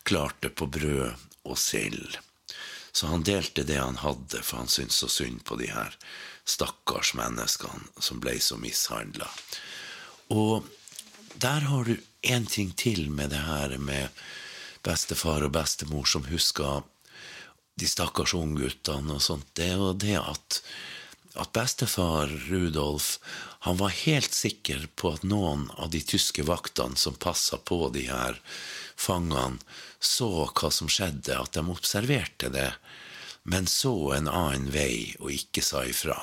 [0.07, 1.13] klarte på brød
[1.47, 2.17] og sild.
[2.91, 5.93] Så han delte det han hadde, for han syntes så synd på de her
[6.47, 9.29] stakkars menneskene som ble så mishandla.
[10.33, 10.65] Og
[11.37, 14.09] der har du én ting til med det her med
[14.83, 16.81] bestefar og bestemor som husker
[17.77, 19.47] de stakkars ungguttene og sånt.
[19.57, 20.61] Det er jo det at
[21.37, 23.19] at bestefar Rudolf
[23.65, 28.07] han var helt sikker på at noen av de tyske vaktene som passa på de
[28.09, 28.39] her
[28.97, 29.61] fangene
[29.99, 32.71] så hva som skjedde, at de observerte det,
[33.43, 36.17] men så en annen vei og ikke sa ifra.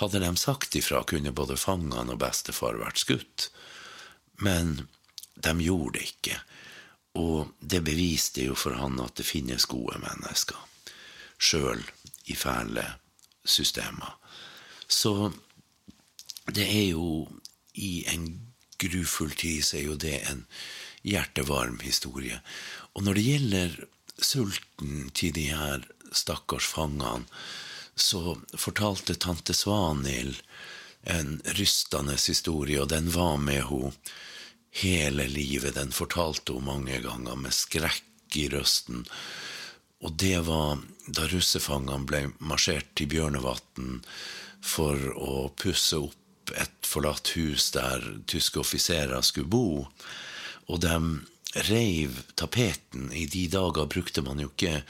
[0.00, 3.48] Hadde de sagt ifra, kunne både fangene og bestefar vært skutt.
[4.44, 4.88] Men
[5.40, 6.36] de gjorde det ikke.
[7.16, 10.58] Og det beviste jo for han at det finnes gode mennesker,
[11.38, 11.82] sjøl
[12.28, 12.84] i fæle
[13.46, 14.16] systemer.
[14.88, 15.32] Så
[16.52, 17.26] det er jo
[17.74, 18.28] i en
[18.78, 20.44] grufull tid, så er jo det en
[21.06, 22.40] hjertevarm historie.
[22.94, 23.76] Og når det gjelder
[24.22, 27.26] sulten til de her stakkars fangene,
[27.96, 30.42] så fortalte tante Svanhild
[31.08, 33.94] en rystende historie, og den var med henne
[34.82, 35.76] hele livet.
[35.76, 39.04] Den fortalte hun mange ganger med skrekk i røsten.
[40.04, 44.00] Og det var da russefangene ble marsjert til Bjørnevatn
[44.66, 49.86] for å pusse opp et forlatt hus der tyske offiserer skulle bo.
[50.70, 50.98] Og de
[51.70, 53.10] reiv tapeten.
[53.12, 54.82] I de dager brukte man jo ikke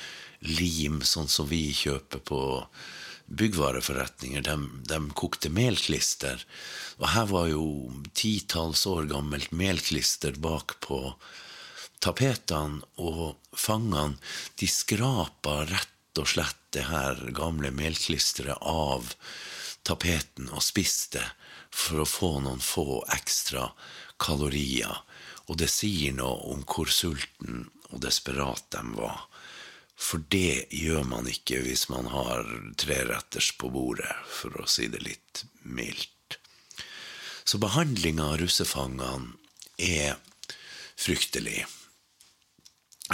[0.47, 2.41] lim, sånn som vi kjøper på
[3.27, 4.43] byggvareforretninger.
[4.43, 4.57] De,
[4.89, 6.45] de kokte melklister.
[7.01, 7.67] Og her var jo
[8.17, 11.01] titalls år gammelt melklister bak på
[12.05, 14.19] tapetene, og fangene
[14.61, 19.13] de skrapa rett og slett det her gamle melklisteret av
[19.87, 21.23] tapeten og spiste
[21.73, 23.71] for å få noen få ekstra
[24.23, 25.03] kalorier.
[25.47, 29.27] Og det sier noe om hvor sulten og desperat de var.
[29.97, 32.45] For det gjør man ikke hvis man har
[32.79, 36.39] treretters på bordet, for å si det litt mildt.
[37.47, 39.33] Så behandlinga av russefangene
[39.81, 40.19] er
[40.99, 41.65] fryktelig.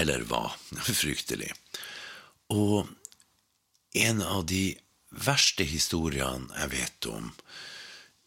[0.00, 0.56] Eller var
[1.02, 1.52] fryktelig.
[2.52, 2.88] Og
[3.94, 4.72] en av de
[5.12, 7.28] verste historiene jeg vet om,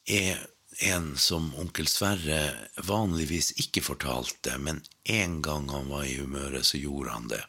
[0.05, 0.45] er
[0.85, 6.77] en som onkel Sverre vanligvis ikke fortalte, men en gang han var i humøret, så
[6.77, 7.41] gjorde han det.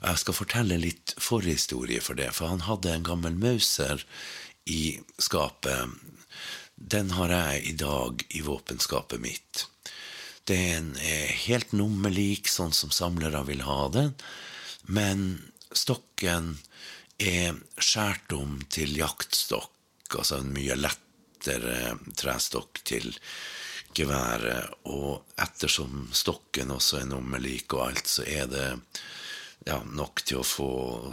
[0.00, 4.04] Jeg skal fortelle litt forhistorie for det, for han hadde en gammel Mauser
[4.70, 5.92] i skapet.
[6.74, 9.66] Den har jeg i dag i våpenskapet mitt.
[10.48, 14.14] Den er helt nummerlik, sånn som samlere vil ha den,
[14.88, 15.26] men
[15.76, 16.56] stokken
[17.20, 23.12] er skåret om til jaktstokk, altså en mye lettere trestokk til
[23.94, 24.72] geværet.
[24.88, 28.68] Og ettersom stokken også er nummerlik og alt, så er det
[29.68, 30.70] ja, nok til å få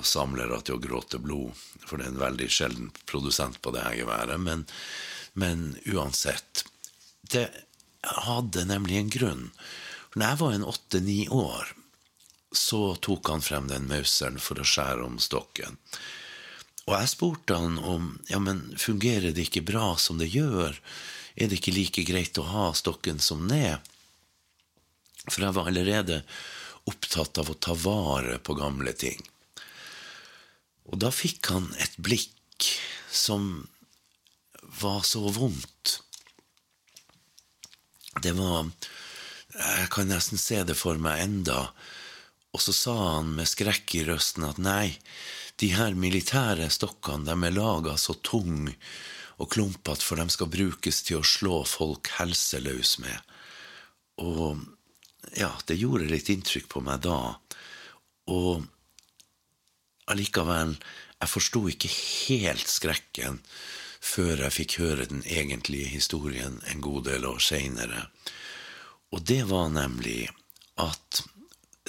[0.08, 1.56] samlere til å gråte blod.
[1.84, 4.40] For det er en veldig sjelden produsent på det her geværet.
[4.44, 4.66] Men,
[5.34, 6.64] men uansett.
[7.28, 7.50] Det
[8.28, 9.44] hadde nemlig en grunn.
[10.12, 11.74] For når jeg var en åtte-ni år,
[12.56, 15.76] så tok han frem den mauseren for å skjære om stokken.
[16.88, 20.80] Og jeg spurte han om ja, men fungerer det ikke bra som det gjør.
[21.36, 23.84] Er det ikke like greit å ha stokken som ned?
[25.28, 26.22] For jeg var allerede
[26.88, 29.20] opptatt av å ta vare på gamle ting.
[30.88, 32.70] Og da fikk han et blikk
[33.12, 33.68] som
[34.82, 36.00] var så vondt.
[38.24, 38.72] Det var
[39.58, 41.72] Jeg kan nesten se det for meg enda.
[42.54, 45.00] Og så sa han med skrekk i røsten at nei,
[45.58, 48.70] de her militære stokkene, de er laga så tung
[49.38, 53.34] og klumpete, for de skal brukes til å slå folk helseløs med.
[54.22, 54.62] Og
[55.36, 57.36] ja, det gjorde litt inntrykk på meg da.
[58.32, 58.64] Og
[60.08, 60.76] allikevel,
[61.18, 63.42] jeg forsto ikke helt skrekken
[64.08, 68.06] før jeg fikk høre den egentlige historien en god del år seinere.
[69.12, 70.28] Og det var nemlig
[70.80, 71.24] at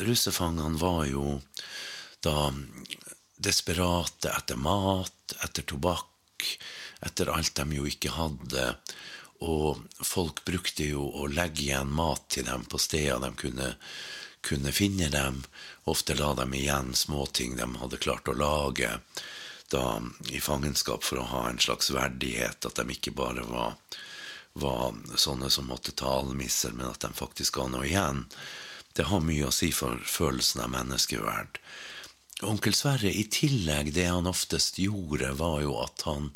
[0.01, 1.38] russefangene var jo
[2.24, 2.51] da
[3.38, 6.46] desperate etter mat, etter tobakk,
[7.07, 8.72] etter alt de jo ikke hadde.
[9.44, 13.72] Og folk brukte jo å legge igjen mat til dem på steder de kunne,
[14.42, 15.42] kunne finne dem.
[15.87, 18.96] Ofte la dem igjen småting de hadde klart å lage
[19.70, 20.01] da,
[20.33, 22.66] i fangenskap for å ha en slags verdighet.
[22.66, 23.77] At de ikke bare var,
[24.59, 28.24] var sånne som måtte ta almisser, men at de faktisk ga noe igjen.
[28.98, 31.61] Det har mye å si for følelsen av menneskeverd.
[32.48, 36.33] Onkel Sverre, i tillegg, det han oftest gjorde, var jo at han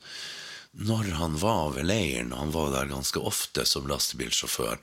[0.73, 4.81] når han var ved leiren, han var der ganske ofte som lastebilsjåfør,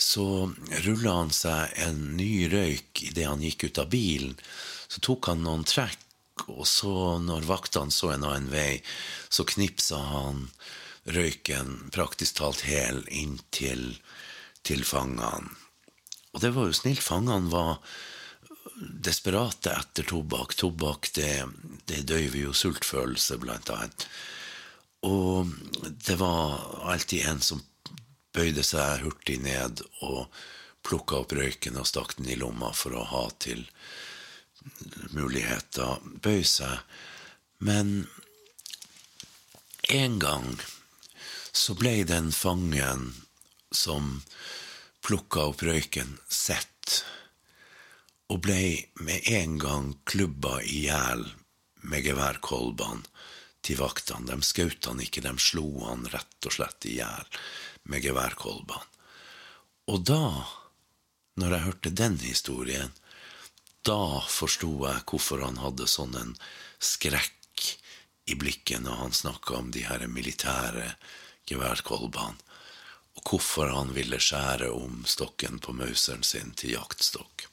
[0.00, 0.26] så
[0.86, 4.38] rulla han seg en ny røyk idet han gikk ut av bilen.
[4.88, 8.80] Så tok han noen trekk, og så, når vaktene så en annen vei,
[9.28, 10.46] så knipsa han
[11.04, 13.98] røyken praktisk talt hel inntil
[14.64, 15.52] til fangene.
[16.32, 17.02] Og det var jo snilt.
[17.04, 17.78] Fangene var
[18.80, 20.54] desperate etter tobakk.
[20.56, 21.44] Tobakk, det,
[21.90, 24.06] det døyver jo sultfølelse, blant annet.
[25.06, 25.52] Og
[26.06, 26.60] det var
[26.92, 27.62] alltid en som
[28.36, 30.26] bøyde seg hurtig ned og
[30.86, 33.64] plukka opp røyken og stakk den i lomma for å ha til
[35.16, 36.84] muligheter bøy seg.
[37.58, 38.04] Men
[39.88, 40.52] en gang
[41.52, 43.10] så ble den fangen
[43.74, 44.20] som
[45.04, 47.02] plukka opp røyken, sett,
[48.30, 51.24] og ble med en gang klubba i hjel
[51.82, 53.08] med geværkolbene
[53.64, 54.28] til vaktene.
[54.30, 57.40] De skjøt han ikke, de slo han rett og slett i hjel
[57.90, 58.86] med geværkolbene.
[59.90, 60.46] Og da,
[61.40, 62.92] når jeg hørte den historien,
[63.86, 66.34] da forsto jeg hvorfor han hadde sånn en
[66.78, 67.64] skrekk
[68.30, 70.92] i blikket når han snakka om de her militære
[71.48, 72.38] geværkolbene,
[73.18, 77.48] og hvorfor han ville skjære om stokken på mauseren sin til jaktstokk.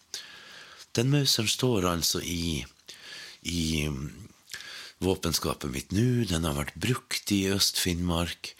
[0.93, 2.61] Den mauseren står altså i,
[3.41, 3.87] i
[5.03, 6.25] våpenskapet mitt nå.
[6.29, 8.53] Den har vært brukt i Øst-Finnmark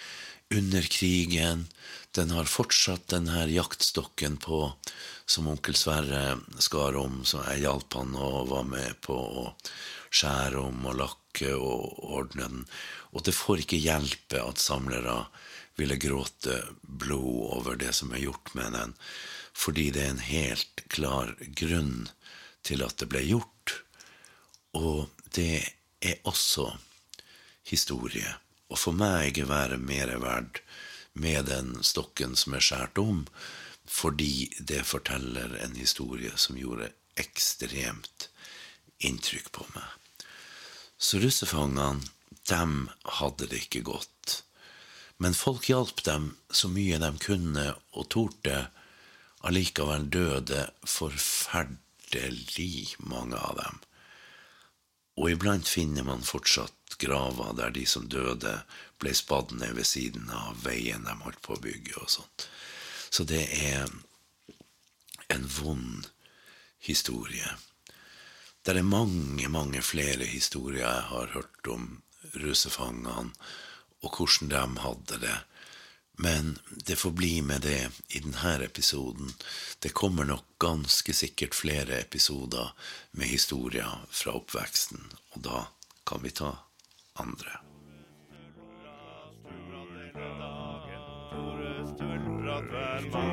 [0.53, 1.67] under krigen.
[2.15, 4.71] Den har fortsatt den her jaktstokken på
[5.27, 9.45] som onkel Sverre skar om, så jeg hjalp han og var med på å
[10.09, 12.63] skjære om og lakke og ordne den.
[13.11, 15.25] Og det får ikke hjelpe at samlere
[15.77, 18.95] ville gråte blod over det som er gjort med den,
[19.57, 22.07] fordi det er en helt klar grunn
[22.65, 23.75] til at det ble gjort.
[24.77, 26.71] Og det er også
[27.67, 28.35] historie.
[28.69, 30.61] Og for meg er geværet mer verd
[31.17, 33.25] med den stokken som er skåret om,
[33.87, 38.27] fordi det forteller en historie som gjorde ekstremt
[38.99, 39.87] inntrykk på meg.
[40.97, 42.03] Så russefangene,
[42.49, 44.41] dem hadde det ikke godt.
[45.17, 48.67] Men folk hjalp dem så mye de kunne og torde.
[49.47, 53.81] Allikevel døde forferdelig mange av dem.
[55.17, 58.59] Og iblant finner man fortsatt graver der de som døde,
[59.01, 62.47] ble spadd ned ved siden av veien de holdt på å bygge og sånt.
[63.09, 63.89] Så det er
[65.33, 66.07] en vond
[66.83, 67.55] historie.
[68.61, 71.89] Det er mange, mange flere historier jeg har hørt om
[72.37, 73.31] russefangene,
[74.03, 75.37] og hvordan de hadde det.
[76.19, 79.33] Men det får bli med det i denne episoden.
[79.79, 82.73] Det kommer nok ganske sikkert flere episoder
[83.11, 85.03] med historier fra oppveksten,
[85.35, 85.63] og da
[86.09, 86.55] kan vi ta
[87.21, 87.61] andre.
[93.11, 93.26] mandag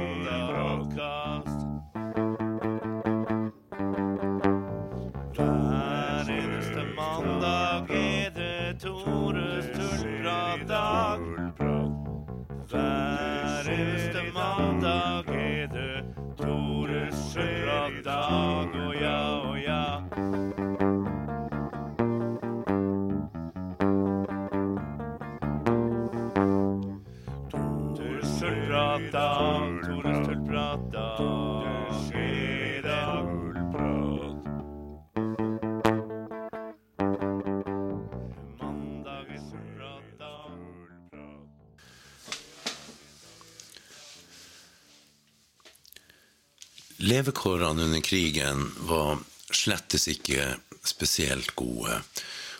[47.14, 49.18] Levekårene under krigen var
[49.50, 52.00] slettes ikke spesielt gode.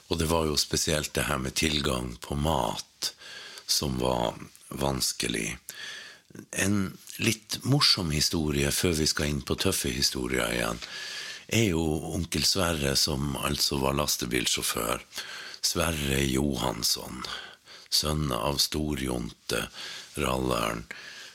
[0.07, 3.09] Og det var jo spesielt det her med tilgang på mat
[3.67, 4.37] som var
[4.69, 5.57] vanskelig.
[6.67, 6.77] En
[7.17, 10.79] litt morsom historie før vi skal inn på tøffe historier igjen,
[11.49, 11.83] er jo
[12.15, 15.03] onkel Sverre, som altså var lastebilsjåfør.
[15.67, 17.25] Sverre Johansson.
[17.91, 19.67] Sønn av storjonte
[20.15, 20.87] Rallern.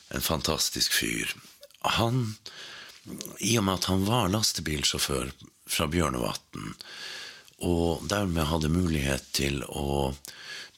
[0.08, 1.36] En fantastisk fyr.
[2.00, 2.30] Han
[3.38, 5.32] i og med at han var lastebilsjåfør
[5.70, 6.74] fra Bjørnevatn,
[7.66, 10.12] og dermed hadde mulighet til å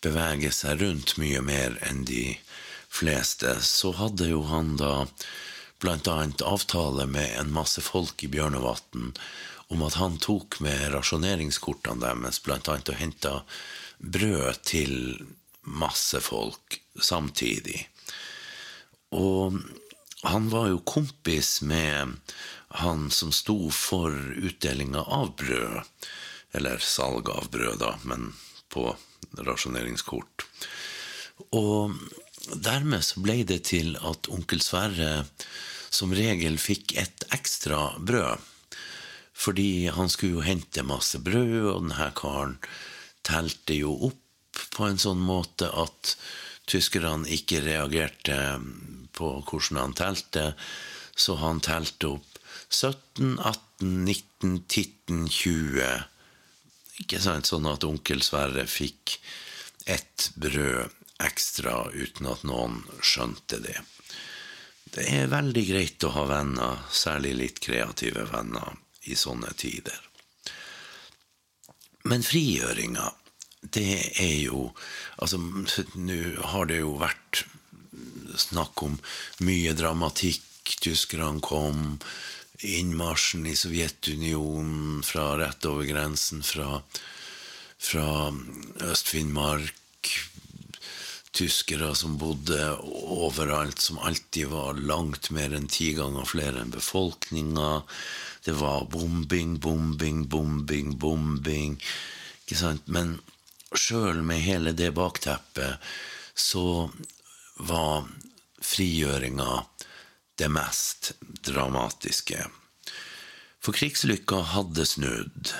[0.02, 2.36] bevege seg rundt mye mer enn de
[2.92, 5.06] fleste, så hadde jo han da
[5.82, 9.12] annet avtale med en masse folk i Bjørnevatn
[9.72, 13.32] om at han tok med rasjoneringskortene deres, annet og henta
[13.98, 14.94] brød til
[15.62, 17.86] masse folk samtidig.
[19.16, 19.58] Og
[20.22, 22.16] han var jo kompis med
[22.82, 25.82] han som sto for utdelinga av brød.
[26.52, 28.30] Eller salg av brød, da, men
[28.72, 28.86] på
[29.38, 30.46] rasjoneringskort.
[31.56, 31.96] Og
[32.54, 35.24] dermed så ble det til at onkel Sverre
[35.92, 38.40] som regel fikk et ekstra brød.
[39.32, 42.58] Fordi han skulle jo hente masse brød, og denne karen
[43.26, 46.14] telte jo opp på en sånn måte at
[46.68, 48.36] tyskerne ikke reagerte
[49.16, 50.52] på hvordan han telte,
[51.14, 52.38] så han telte opp
[52.72, 59.18] 17, 18, 19, 19, 20 Ikke sant, sånn at onkel Sverre fikk
[59.90, 60.92] ett brød
[61.22, 63.78] ekstra uten at noen skjønte det.
[64.92, 68.74] Det er veldig greit å ha venner, særlig litt kreative venner,
[69.08, 69.98] i sånne tider.
[72.08, 73.08] Men frigjøringa,
[73.62, 74.72] det er jo
[75.22, 76.16] Altså, nå
[76.50, 77.44] har det jo vært
[78.38, 78.98] snakk om
[79.44, 80.48] mye dramatikk.
[80.82, 81.98] Tyskerne kom,
[82.62, 86.82] innmarsjen i Sovjetunionen fra rett over grensen fra,
[87.82, 88.06] fra
[88.92, 90.12] Øst-Finnmark.
[91.32, 97.82] Tyskere som bodde overalt, som alltid var langt mer enn ti ganger flere enn befolkninga.
[98.44, 101.78] Det var bombing, bombing, bombing, bombing.
[102.44, 102.86] Ikke sant?
[102.86, 103.16] Men
[103.72, 105.80] sjøl med hele det bakteppet
[106.36, 106.90] så
[107.68, 108.08] var
[108.62, 109.62] frigjøringa
[110.38, 111.12] det mest
[111.46, 112.46] dramatiske.
[113.62, 115.52] For krigslykka hadde snudd.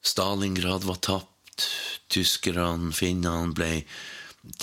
[0.00, 1.66] Stalingrad var tapt.
[2.10, 3.84] Tyskerne, finnene, ble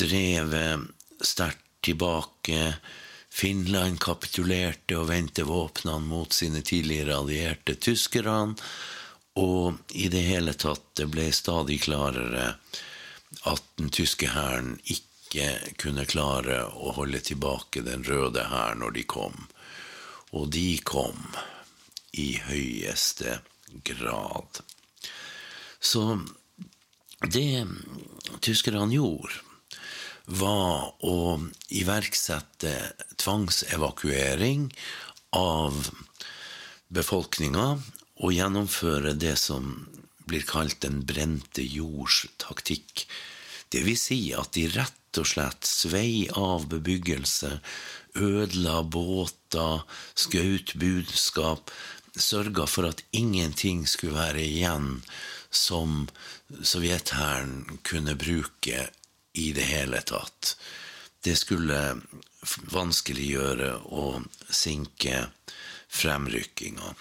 [0.01, 0.87] drevet
[1.21, 2.73] sterkt tilbake.
[3.29, 8.57] Finland kapitulerte og vendte våpnene mot sine tidligere allierte tyskerne.
[9.37, 12.55] Og i det hele tatt, det ble stadig klarere
[13.45, 15.06] at den tyske hæren ikke
[15.81, 19.47] kunne klare å holde tilbake den røde hær når de kom.
[20.35, 21.19] Og de kom
[22.17, 23.39] i høyeste
[23.87, 24.61] grad.
[25.79, 26.19] Så
[27.25, 27.67] det
[28.45, 29.43] tyskerne gjorde,
[30.27, 31.39] var å
[31.71, 32.73] iverksette
[33.15, 34.67] tvangsevakuering
[35.39, 35.87] av
[36.91, 37.67] befolkninga
[38.17, 39.87] og gjennomføre det som
[40.27, 43.05] blir kalt den brente jords taktikk.
[43.71, 47.57] Det vil si at de rett og slett svei av bebyggelse,
[48.17, 49.83] ødela båter,
[50.17, 51.71] skjøt budskap,
[52.17, 54.89] sørga for at ingenting skulle være igjen
[55.53, 56.07] som
[56.49, 58.87] sovjethæren kunne bruke
[59.37, 60.55] i det hele tatt.
[61.23, 61.79] Det skulle
[62.73, 65.27] vanskeliggjøre og sinke
[65.93, 66.93] fremrykkinga.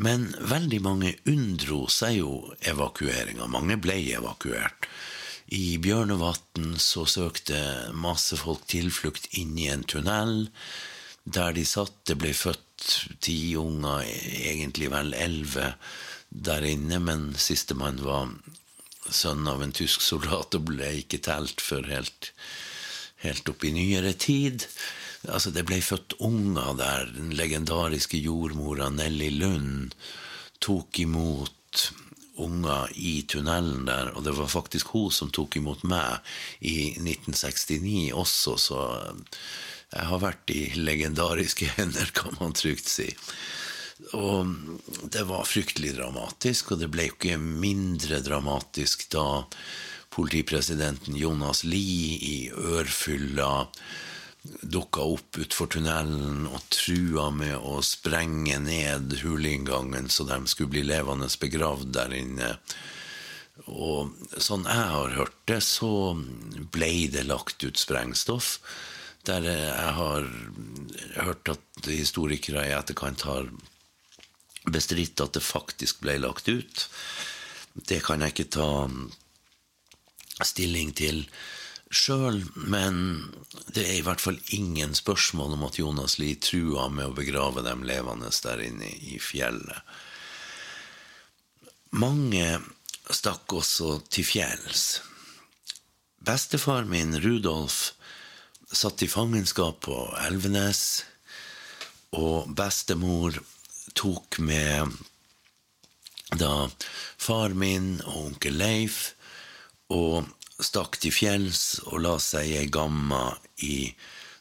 [0.00, 2.32] Men veldig mange unndro seg jo
[2.72, 3.46] evakueringa.
[3.52, 4.88] Mange ble evakuert.
[5.50, 7.58] I Bjørnevatn så søkte
[7.98, 10.46] masse folk tilflukt inn i en tunnel
[11.26, 11.96] der de satt.
[12.06, 15.72] Det ble født ti unger, egentlig vel elleve
[16.30, 18.30] der inne, men sistemann var
[19.10, 22.30] sønn av en tysk soldat og ble ikke telt før helt,
[23.24, 24.68] helt opp i nyere tid.
[25.26, 27.10] Altså, det ble født unger der.
[27.16, 29.98] Den legendariske jordmora Nelly Lund
[30.62, 31.90] tok imot
[32.44, 36.18] unger i tunnelen der, og det var faktisk hun som tok imot meg
[36.60, 38.80] i 1969 også, så
[39.90, 43.08] jeg har vært i legendariske hender, kan man trygt si.
[44.16, 44.48] Og
[45.12, 49.42] det var fryktelig dramatisk, og det ble jo ikke mindre dramatisk da
[50.10, 53.68] politipresidenten Jonas Lie i ørfylla
[54.42, 60.84] dukka opp utfor tunnelen og trua med å sprenge ned huleinngangen så de skulle bli
[60.88, 62.54] levende begravd der inne.
[63.68, 66.16] Og sånn jeg har hørt det, så
[66.72, 68.56] ble det lagt ut sprengstoff.
[69.28, 70.24] Der jeg har
[71.20, 73.50] hørt at historikere i etterkant har
[74.72, 76.86] bestridt at det faktisk ble lagt ut.
[77.76, 78.70] Det kan jeg ikke ta
[80.48, 81.26] stilling til
[81.90, 82.96] sjøl, men
[83.74, 87.64] det er i hvert fall ingen spørsmål om at Jonas Lie trua med å begrave
[87.66, 89.82] dem levende der inne i fjellet.
[91.90, 92.60] Mange
[93.10, 95.00] stakk også til fjells.
[96.22, 97.96] Bestefar min, Rudolf,
[98.70, 101.02] satt i fangenskap på Elvenes,
[102.14, 103.40] og bestemor
[103.98, 104.94] tok med
[106.38, 106.68] da
[107.18, 109.00] far min og onkel Leif
[109.90, 110.28] og
[110.64, 113.34] stakk til fjells og la seg i ei gamma
[113.66, 113.92] i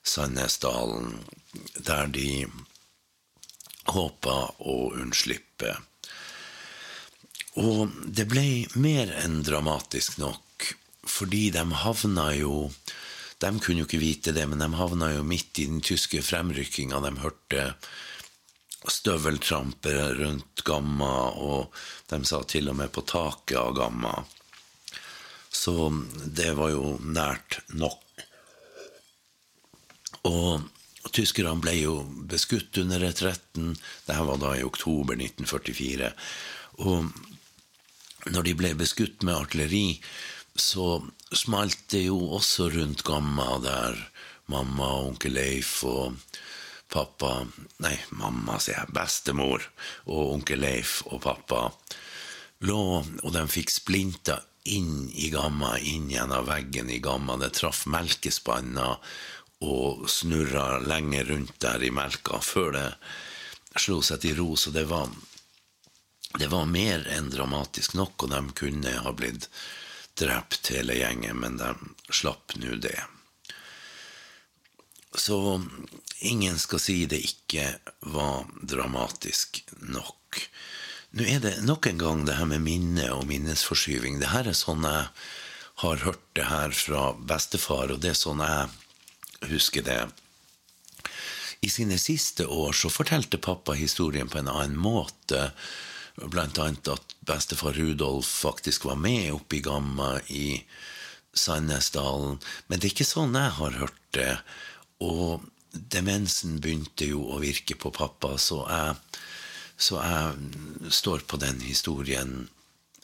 [0.05, 1.19] Sandnesdalen,
[1.75, 2.47] der de
[3.89, 5.75] håpa å unnslippe.
[7.59, 8.45] Og det ble
[8.79, 10.69] mer enn dramatisk nok,
[11.09, 12.69] fordi de havna jo
[13.39, 16.99] De kunne jo ikke vite det, men de havna jo midt i den tyske fremrykkinga.
[16.99, 17.61] De hørte
[18.83, 21.71] støveltrampere rundt Gamma, og
[22.11, 24.11] de sa til og med på taket av Gamma.
[25.59, 25.91] Så
[26.39, 28.23] det var jo nært nok.
[30.29, 31.95] Og tyskerne ble jo
[32.31, 33.73] beskutt under retretten.
[34.07, 36.11] Dette var da i oktober 1944.
[36.85, 39.99] Og når de ble beskutt med artilleri,
[40.55, 40.99] så
[41.35, 43.99] smalt det jo også rundt Gamma, der
[44.51, 46.15] mamma og onkel Leif og
[46.89, 47.43] pappa
[47.83, 48.93] Nei, mamma, sier jeg.
[48.95, 49.63] Bestemor
[50.07, 51.67] og onkel Leif og pappa
[52.67, 52.79] lå,
[53.23, 57.37] og de fikk splinter inn i Gamma, inn gjennom veggen i Gamma.
[57.37, 58.97] Det traff melkespanna
[59.65, 62.87] og snurra lenge rundt der i melka før det
[63.79, 64.55] slo seg til ro.
[64.55, 65.09] Så det var,
[66.39, 69.49] det var mer enn dramatisk nok, og de kunne ha blitt
[70.19, 71.73] drept hele gjengen, men de
[72.11, 72.97] slapp nå det.
[75.15, 75.61] Så
[76.19, 77.71] ingen skal si det ikke
[78.13, 80.43] var dramatisk nok.
[81.09, 84.19] Nå er det nok en gang det her med minne og minnesforskyving.
[84.21, 85.07] Det her er sånn jeg
[85.81, 90.03] har hørt det her fra bestefar, og det er sånn jeg husker det.
[91.65, 95.49] I sine siste år så fortalte pappa historien på en annen måte.
[96.19, 100.61] Blant annet at bestefar Rudolf faktisk var med oppe i Gamma i
[101.33, 102.37] Sandnesdalen.
[102.67, 104.35] Men det er ikke sånn jeg har hørt det.
[105.01, 105.41] Og
[105.73, 108.95] demensen begynte jo å virke på pappa, så jeg
[109.79, 112.49] så jeg står på den historien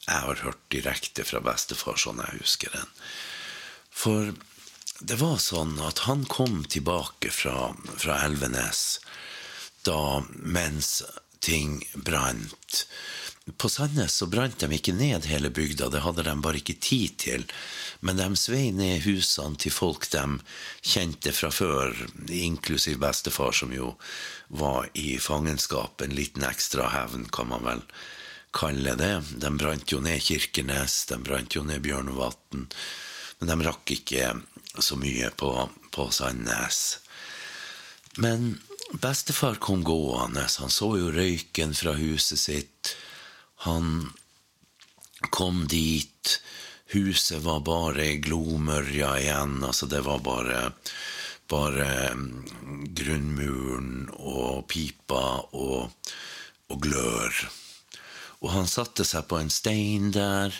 [0.05, 2.91] jeg har hørt direkte fra bestefar, sånn jeg husker den.
[3.89, 4.35] For
[4.99, 8.99] det var sånn at han kom tilbake fra, fra Elvenes
[9.87, 11.01] da mens
[11.45, 12.85] ting brant.
[13.57, 17.17] På Sandnes så brant de ikke ned hele bygda, det hadde de bare ikke tid
[17.21, 17.43] til.
[18.01, 20.23] Men de svei ned husene til folk de
[20.81, 21.93] kjente fra før,
[22.33, 23.93] inklusiv bestefar, som jo
[24.49, 26.01] var i fangenskap.
[26.01, 27.85] En liten ekstra hevn, kan man vel
[28.55, 29.13] kalle det.
[29.37, 32.65] De brant jo ned Kirkenes, de brant jo ned Bjørnvatn.
[33.39, 34.33] Men de rakk ikke
[34.81, 35.53] så mye på,
[35.93, 36.83] på Sandnes.
[38.17, 38.55] Men
[38.97, 40.49] bestefar kom gående.
[40.59, 42.95] Han så jo røyken fra huset sitt.
[43.65, 44.13] Han
[45.33, 46.39] kom dit
[46.93, 49.57] Huset var bare glomørja igjen.
[49.65, 50.59] Altså, det var bare
[51.49, 55.91] bare mm, grunnmuren og pipa og,
[56.69, 57.41] og glør.
[58.41, 60.53] Og han satte seg på en stein der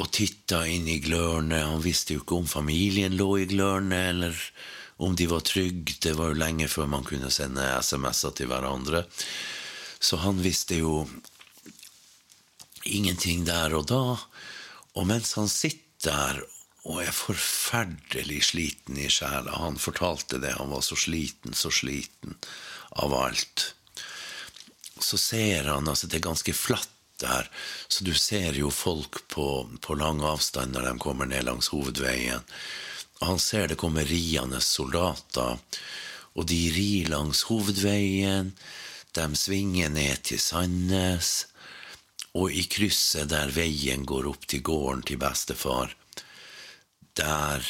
[0.00, 1.60] og titta inn i glørne.
[1.60, 4.36] Han visste jo ikke om familien lå i glørne, eller
[5.00, 5.98] om de var trygge.
[6.00, 9.04] Det var jo lenge før man kunne sende SMS-er til hverandre.
[10.00, 11.02] Så han visste jo
[12.90, 14.04] ingenting der og da.
[14.98, 16.40] Og mens han sitter der
[16.88, 22.38] og er forferdelig sliten i sjela Han fortalte det, han var så sliten, så sliten
[22.90, 23.74] av alt.
[25.00, 27.50] Så ser han altså Det er ganske flatt der,
[27.88, 32.40] så du ser jo folk på, på lang avstand når de kommer ned langs hovedveien.
[33.20, 35.58] Han ser det kommer riende soldater,
[36.32, 38.54] og de rir langs hovedveien.
[39.12, 41.49] De svinger ned til Sandnes.
[42.38, 45.94] Og i krysset der veien går opp til gården til bestefar,
[47.18, 47.64] der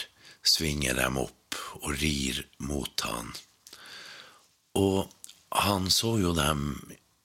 [0.44, 3.32] svinger de opp og rir mot han.
[4.76, 5.08] Og
[5.50, 6.74] han så jo dem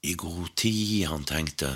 [0.06, 1.06] i god tid.
[1.12, 1.76] Han tenkte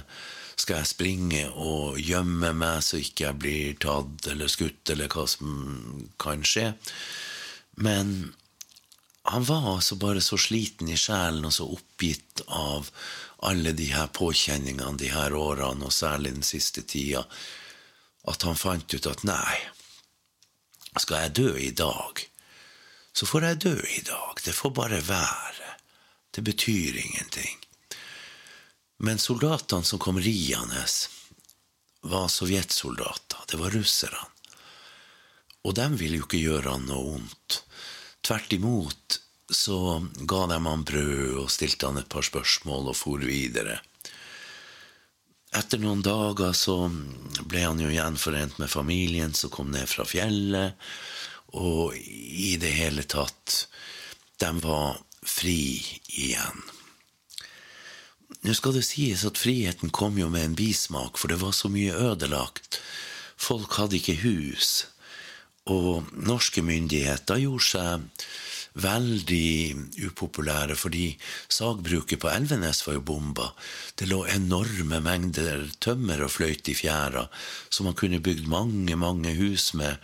[0.60, 5.24] skal jeg springe og gjemme meg så ikke jeg blir tatt eller skutt, eller hva
[5.30, 6.74] som kan skje?
[7.80, 8.34] Men
[9.30, 12.90] han var altså bare så sliten i sjelen og så oppgitt av
[13.42, 17.24] alle de her påkjenningene de her årene, og særlig den siste tida,
[18.28, 19.56] at han fant ut at nei,
[21.00, 22.26] skal jeg dø i dag,
[23.14, 24.42] så får jeg dø i dag.
[24.44, 25.72] Det får bare være.
[26.32, 27.58] Det betyr ingenting.
[29.04, 30.84] Men soldatene som kom riende,
[32.02, 33.44] var sovjetsoldater.
[33.48, 34.28] Det var russerne.
[35.68, 37.64] Og de ville jo ikke gjøre han noe vondt.
[38.24, 39.20] Tvert imot
[39.50, 43.80] så ga de han brød og stilte han et par spørsmål og for videre.
[45.58, 46.76] Etter noen dager så
[47.50, 50.78] ble han jo gjenforent med familien som kom ned fra fjellet,
[51.58, 53.64] og i det hele tatt
[54.40, 55.82] De var fri
[56.14, 56.62] igjen.
[58.46, 61.68] Nå skal det sies at friheten kom jo med en bismak, for det var så
[61.74, 62.80] mye ødelagt.
[63.36, 64.86] Folk hadde ikke hus,
[65.68, 68.30] og norske myndigheter gjorde seg
[68.78, 71.18] veldig upopulære, fordi
[71.50, 73.50] sagbruket på Elvenes var jo bomba.
[73.98, 77.26] Det lå enorme mengder tømmer og fløyt i fjæra,
[77.70, 79.98] som man kunne bygd mange, mange hus med.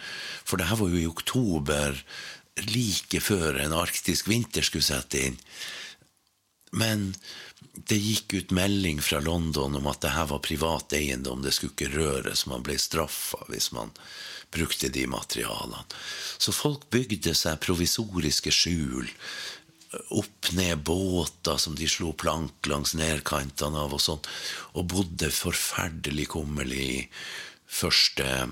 [0.43, 1.97] For det her var jo i oktober,
[2.71, 5.41] like før en arktisk vinter skulle sette inn.
[6.75, 7.11] Men
[7.87, 11.75] det gikk ut melding fra London om at det her var privat eiendom, det skulle
[11.75, 13.91] ikke røres, man ble straffa hvis man
[14.55, 15.83] brukte de materialene.
[16.37, 19.09] Så folk bygde seg provisoriske skjul.
[20.15, 24.23] Opp ned båter som de slo plank langs nedkantene av, og sånn,
[24.75, 27.07] og bodde forferdelig kummerlig
[27.67, 28.47] første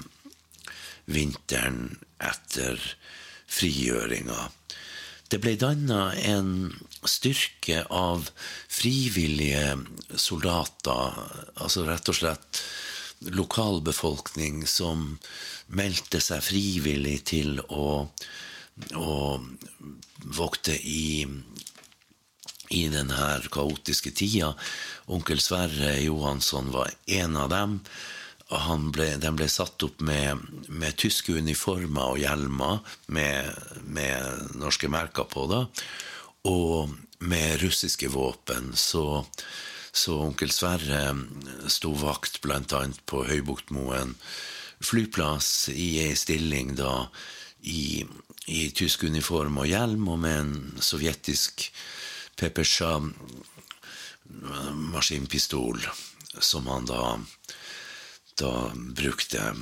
[1.11, 2.79] vinteren etter
[3.51, 4.49] frigjøringa.
[5.33, 6.49] Det ble danna en
[7.09, 8.27] styrke av
[8.69, 9.79] frivillige
[10.19, 11.15] soldater,
[11.57, 12.61] altså rett og slett
[13.31, 15.13] lokalbefolkning som
[15.73, 18.09] meldte seg frivillig til å
[18.97, 19.37] å
[20.33, 21.25] vokte i,
[22.73, 24.53] i denne kaotiske tida.
[25.13, 27.79] Onkel Sverre Johansson var en av dem.
[28.93, 33.49] Ble, den ble satt opp med, med, tyske uniformer og hjelmer med,
[33.87, 35.63] med norske merker på, da,
[36.45, 36.93] og
[37.25, 38.73] med russiske våpen.
[38.77, 39.23] Så,
[39.93, 41.13] så onkel Sverre
[41.69, 42.81] sto vakt bl.a.
[43.05, 44.15] på Høybuktmoen
[44.83, 47.07] flyplass i ei stilling da
[47.61, 48.03] i,
[48.49, 51.69] i, tysk uniform og hjelm og med en sovjetisk
[52.39, 52.97] Pepesha
[54.73, 55.79] maskinpistol
[56.41, 57.13] som han da,
[58.41, 59.53] da brukte.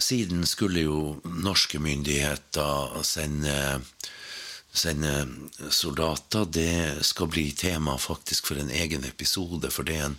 [0.00, 3.80] Siden skulle jo norske myndigheter sende
[4.72, 5.28] sende
[5.70, 9.70] soldater, det skal bli tema faktisk for en egen episode.
[9.70, 10.18] For det er en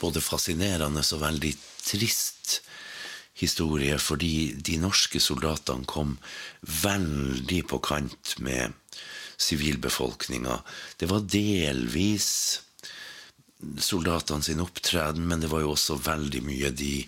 [0.00, 2.60] både fascinerende og veldig trist
[3.38, 3.98] historie.
[3.98, 6.16] Fordi de norske soldatene kom
[6.62, 8.74] veldig på kant med
[9.38, 10.60] sivilbefolkninga.
[10.98, 12.30] Det var delvis
[13.82, 17.02] soldatene sin opptreden, men det var jo også veldig mye de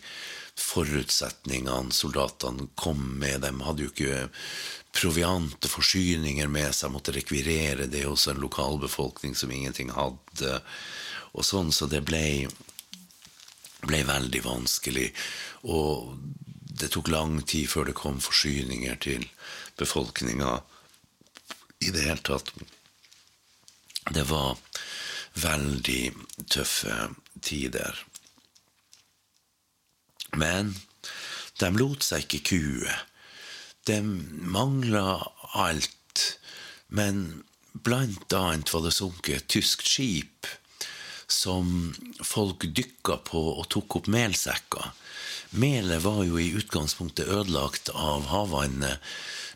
[0.61, 3.43] forutsetningene soldatene kom med.
[3.45, 4.29] De hadde jo ikke
[4.97, 10.59] proviant og forsyninger med seg, måtte rekvirere det hos en lokalbefolkning som ingenting hadde.
[11.33, 12.49] Og sånn, så det ble,
[13.87, 15.09] ble veldig vanskelig.
[15.71, 16.17] Og
[16.81, 19.27] det tok lang tid før det kom forsyninger til
[19.81, 20.59] befolkninga
[21.81, 22.51] i det hele tatt.
[24.11, 24.59] Det var
[25.41, 26.03] veldig
[26.51, 26.97] tøffe
[27.41, 27.95] tider.
[30.37, 30.75] Men
[31.61, 32.97] de lot seg ikke kue.
[33.89, 35.21] De mangla
[35.59, 36.25] alt.
[36.89, 40.49] Men blant annet var det sunket et tysk skip
[41.31, 41.93] som
[42.27, 44.91] folk dykka på og tok opp melsekker.
[45.51, 48.99] Melet var jo i utgangspunktet ødelagt av havvannet,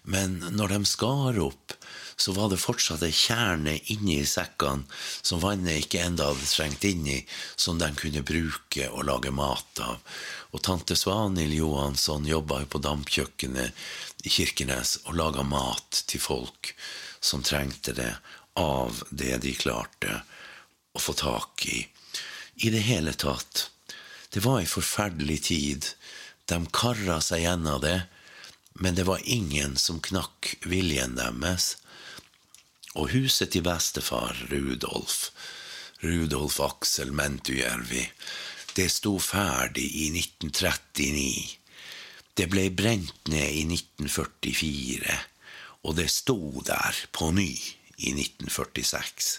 [0.05, 1.73] men når de skar opp,
[2.17, 7.09] så var det fortsatt ei kjerne inni sekkene som vannet ikke enda hadde trengt inn
[7.11, 7.19] i,
[7.57, 9.99] som de kunne bruke og lage mat av.
[10.55, 16.75] Og tante Svanhild Johansson jobba jo på dampkjøkkenet i Kirkenes og laga mat til folk
[17.25, 18.13] som trengte det,
[18.55, 20.21] av det de klarte
[20.95, 21.81] å få tak i.
[22.63, 23.71] I det hele tatt.
[24.31, 25.89] Det var ei forferdelig tid.
[26.47, 28.05] De kara seg gjennom det,
[28.75, 31.77] men det var ingen som knakk viljen deres.
[32.95, 35.31] Og huset til bestefar Rudolf,
[36.03, 38.09] Rudolf Aksel Mentujärvi,
[38.75, 41.59] det sto ferdig i 1939.
[42.35, 45.19] Det ble brent ned i 1944,
[45.87, 47.51] og det sto der på ny
[47.97, 49.31] i 1946.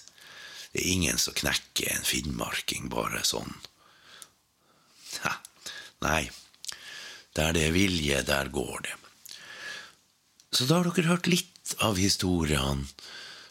[0.71, 3.51] Det er ingen som knekker en finnmarking bare sånn.
[5.23, 5.33] Ha,
[6.03, 6.23] nei,
[7.35, 8.95] der det er vilje, der går det.
[10.55, 12.87] Så da har dere hørt litt av historiene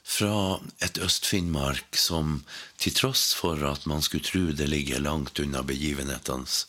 [0.05, 2.39] fra et Øst-Finnmark som
[2.81, 6.63] til tross for at man skulle tro det ligger langt unna begivenhetenes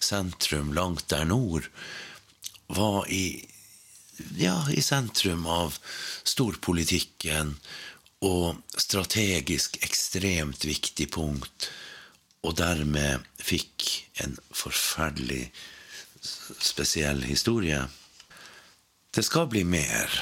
[0.00, 1.70] sentrum, langt der nord,
[2.68, 3.46] var i,
[4.36, 5.78] ja, i sentrum av
[6.20, 7.54] storpolitikken
[8.28, 11.70] og strategisk ekstremt viktig punkt,
[12.44, 13.88] og dermed fikk
[14.24, 15.46] en forferdelig
[16.20, 17.86] spesiell historie.
[19.10, 20.12] Det skal bli mer.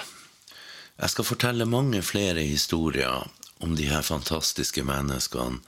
[0.97, 3.27] Jeg skal fortelle mange flere historier
[3.59, 5.59] om de her fantastiske menneskene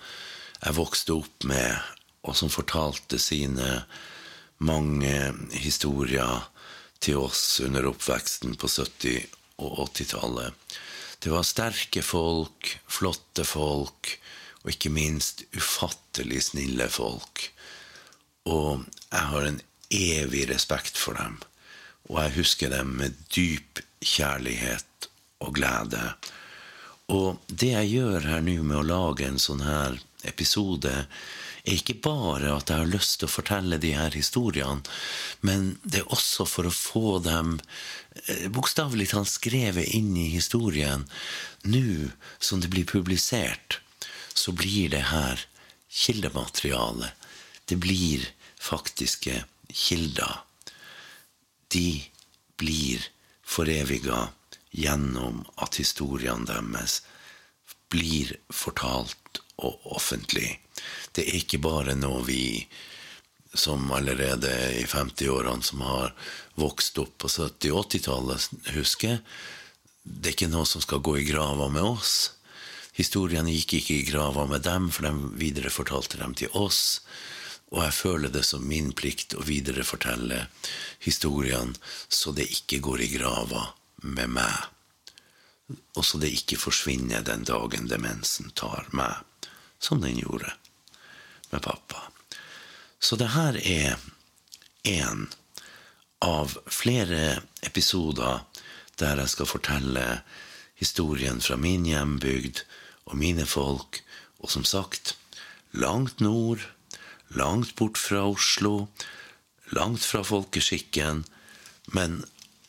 [0.59, 1.75] jeg vokste opp med,
[2.27, 3.83] og som fortalte sine
[4.59, 5.15] mange
[5.55, 6.47] historier
[7.03, 9.29] til oss under oppveksten på 70-
[9.63, 10.55] og 80-tallet.
[11.19, 14.15] Det var sterke folk, flotte folk,
[14.63, 17.49] og ikke minst ufattelig snille folk.
[18.51, 19.63] Og jeg har en
[19.95, 21.39] evig respekt for dem,
[22.09, 25.09] og jeg husker dem med dyp kjærlighet
[25.45, 26.03] og glede.
[27.13, 29.99] Og det jeg gjør her nå med å lage en sånn her
[30.29, 30.93] episode,
[31.69, 34.81] er ikke bare at jeg har lyst til å fortelle de her historiene,
[35.45, 37.59] men det er også for å få dem
[38.25, 41.05] eh, bokstavelig talt skrevet inn i historien.
[41.69, 43.81] Nå som det blir publisert,
[44.33, 45.45] så blir det her
[45.93, 47.13] kildemateriale.
[47.69, 48.25] Det blir
[48.61, 50.48] faktiske kilder.
[51.73, 52.03] De
[52.59, 53.05] blir
[53.45, 54.29] foreviga
[54.71, 57.01] gjennom at historiene deres
[57.93, 60.59] blir fortalt og offentlig.
[61.13, 62.67] Det er ikke bare noe vi
[63.57, 66.13] som allerede i 50-årene som har
[66.61, 69.23] vokst opp på 70- og 80-tallet, husker.
[70.05, 72.35] Det er ikke noe som skal gå i grava med oss.
[72.99, 77.01] Historiene gikk ikke i grava med dem, for de viderefortalte dem til oss.
[77.69, 80.47] Og jeg føler det som min plikt å viderefortelle
[81.05, 81.77] historiene
[82.09, 83.67] så det ikke går i grava
[84.09, 84.69] med meg.
[85.99, 89.21] Og så det ikke forsvinner den dagen demensen tar meg,
[89.79, 90.55] som den gjorde
[91.51, 92.07] med pappa.
[93.01, 93.99] Så det her er
[94.89, 95.29] én
[96.25, 98.41] av flere episoder
[98.99, 100.07] der jeg skal fortelle
[100.79, 102.65] historien fra min hjembygd
[103.07, 104.01] og mine folk,
[104.39, 105.17] og som sagt
[105.73, 106.65] langt nord,
[107.37, 108.89] langt bort fra Oslo,
[109.75, 111.25] langt fra folkeskikken,
[111.93, 112.23] men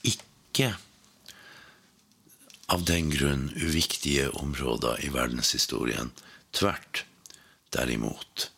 [0.04, 0.74] ikke
[2.70, 6.12] av den grunn uviktige områder i verdenshistorien.
[6.54, 7.04] Tvert
[7.74, 8.50] derimot.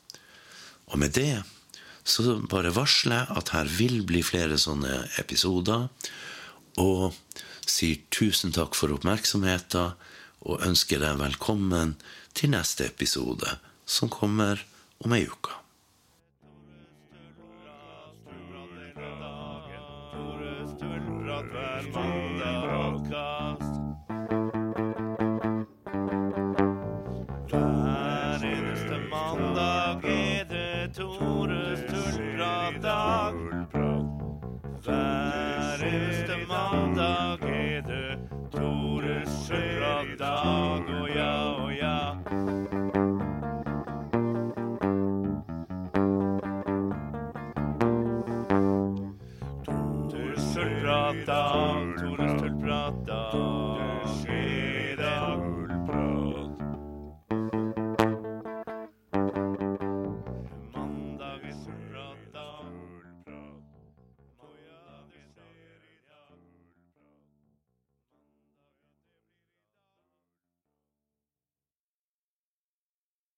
[0.91, 1.43] Og med det
[2.03, 5.87] så bare varsler jeg at her vil bli flere sånne episoder.
[6.81, 7.13] Og
[7.67, 9.93] sier tusen takk for oppmerksomheten
[10.41, 11.95] og ønsker deg velkommen
[12.33, 14.63] til neste episode, som kommer
[15.05, 15.60] om ei uke.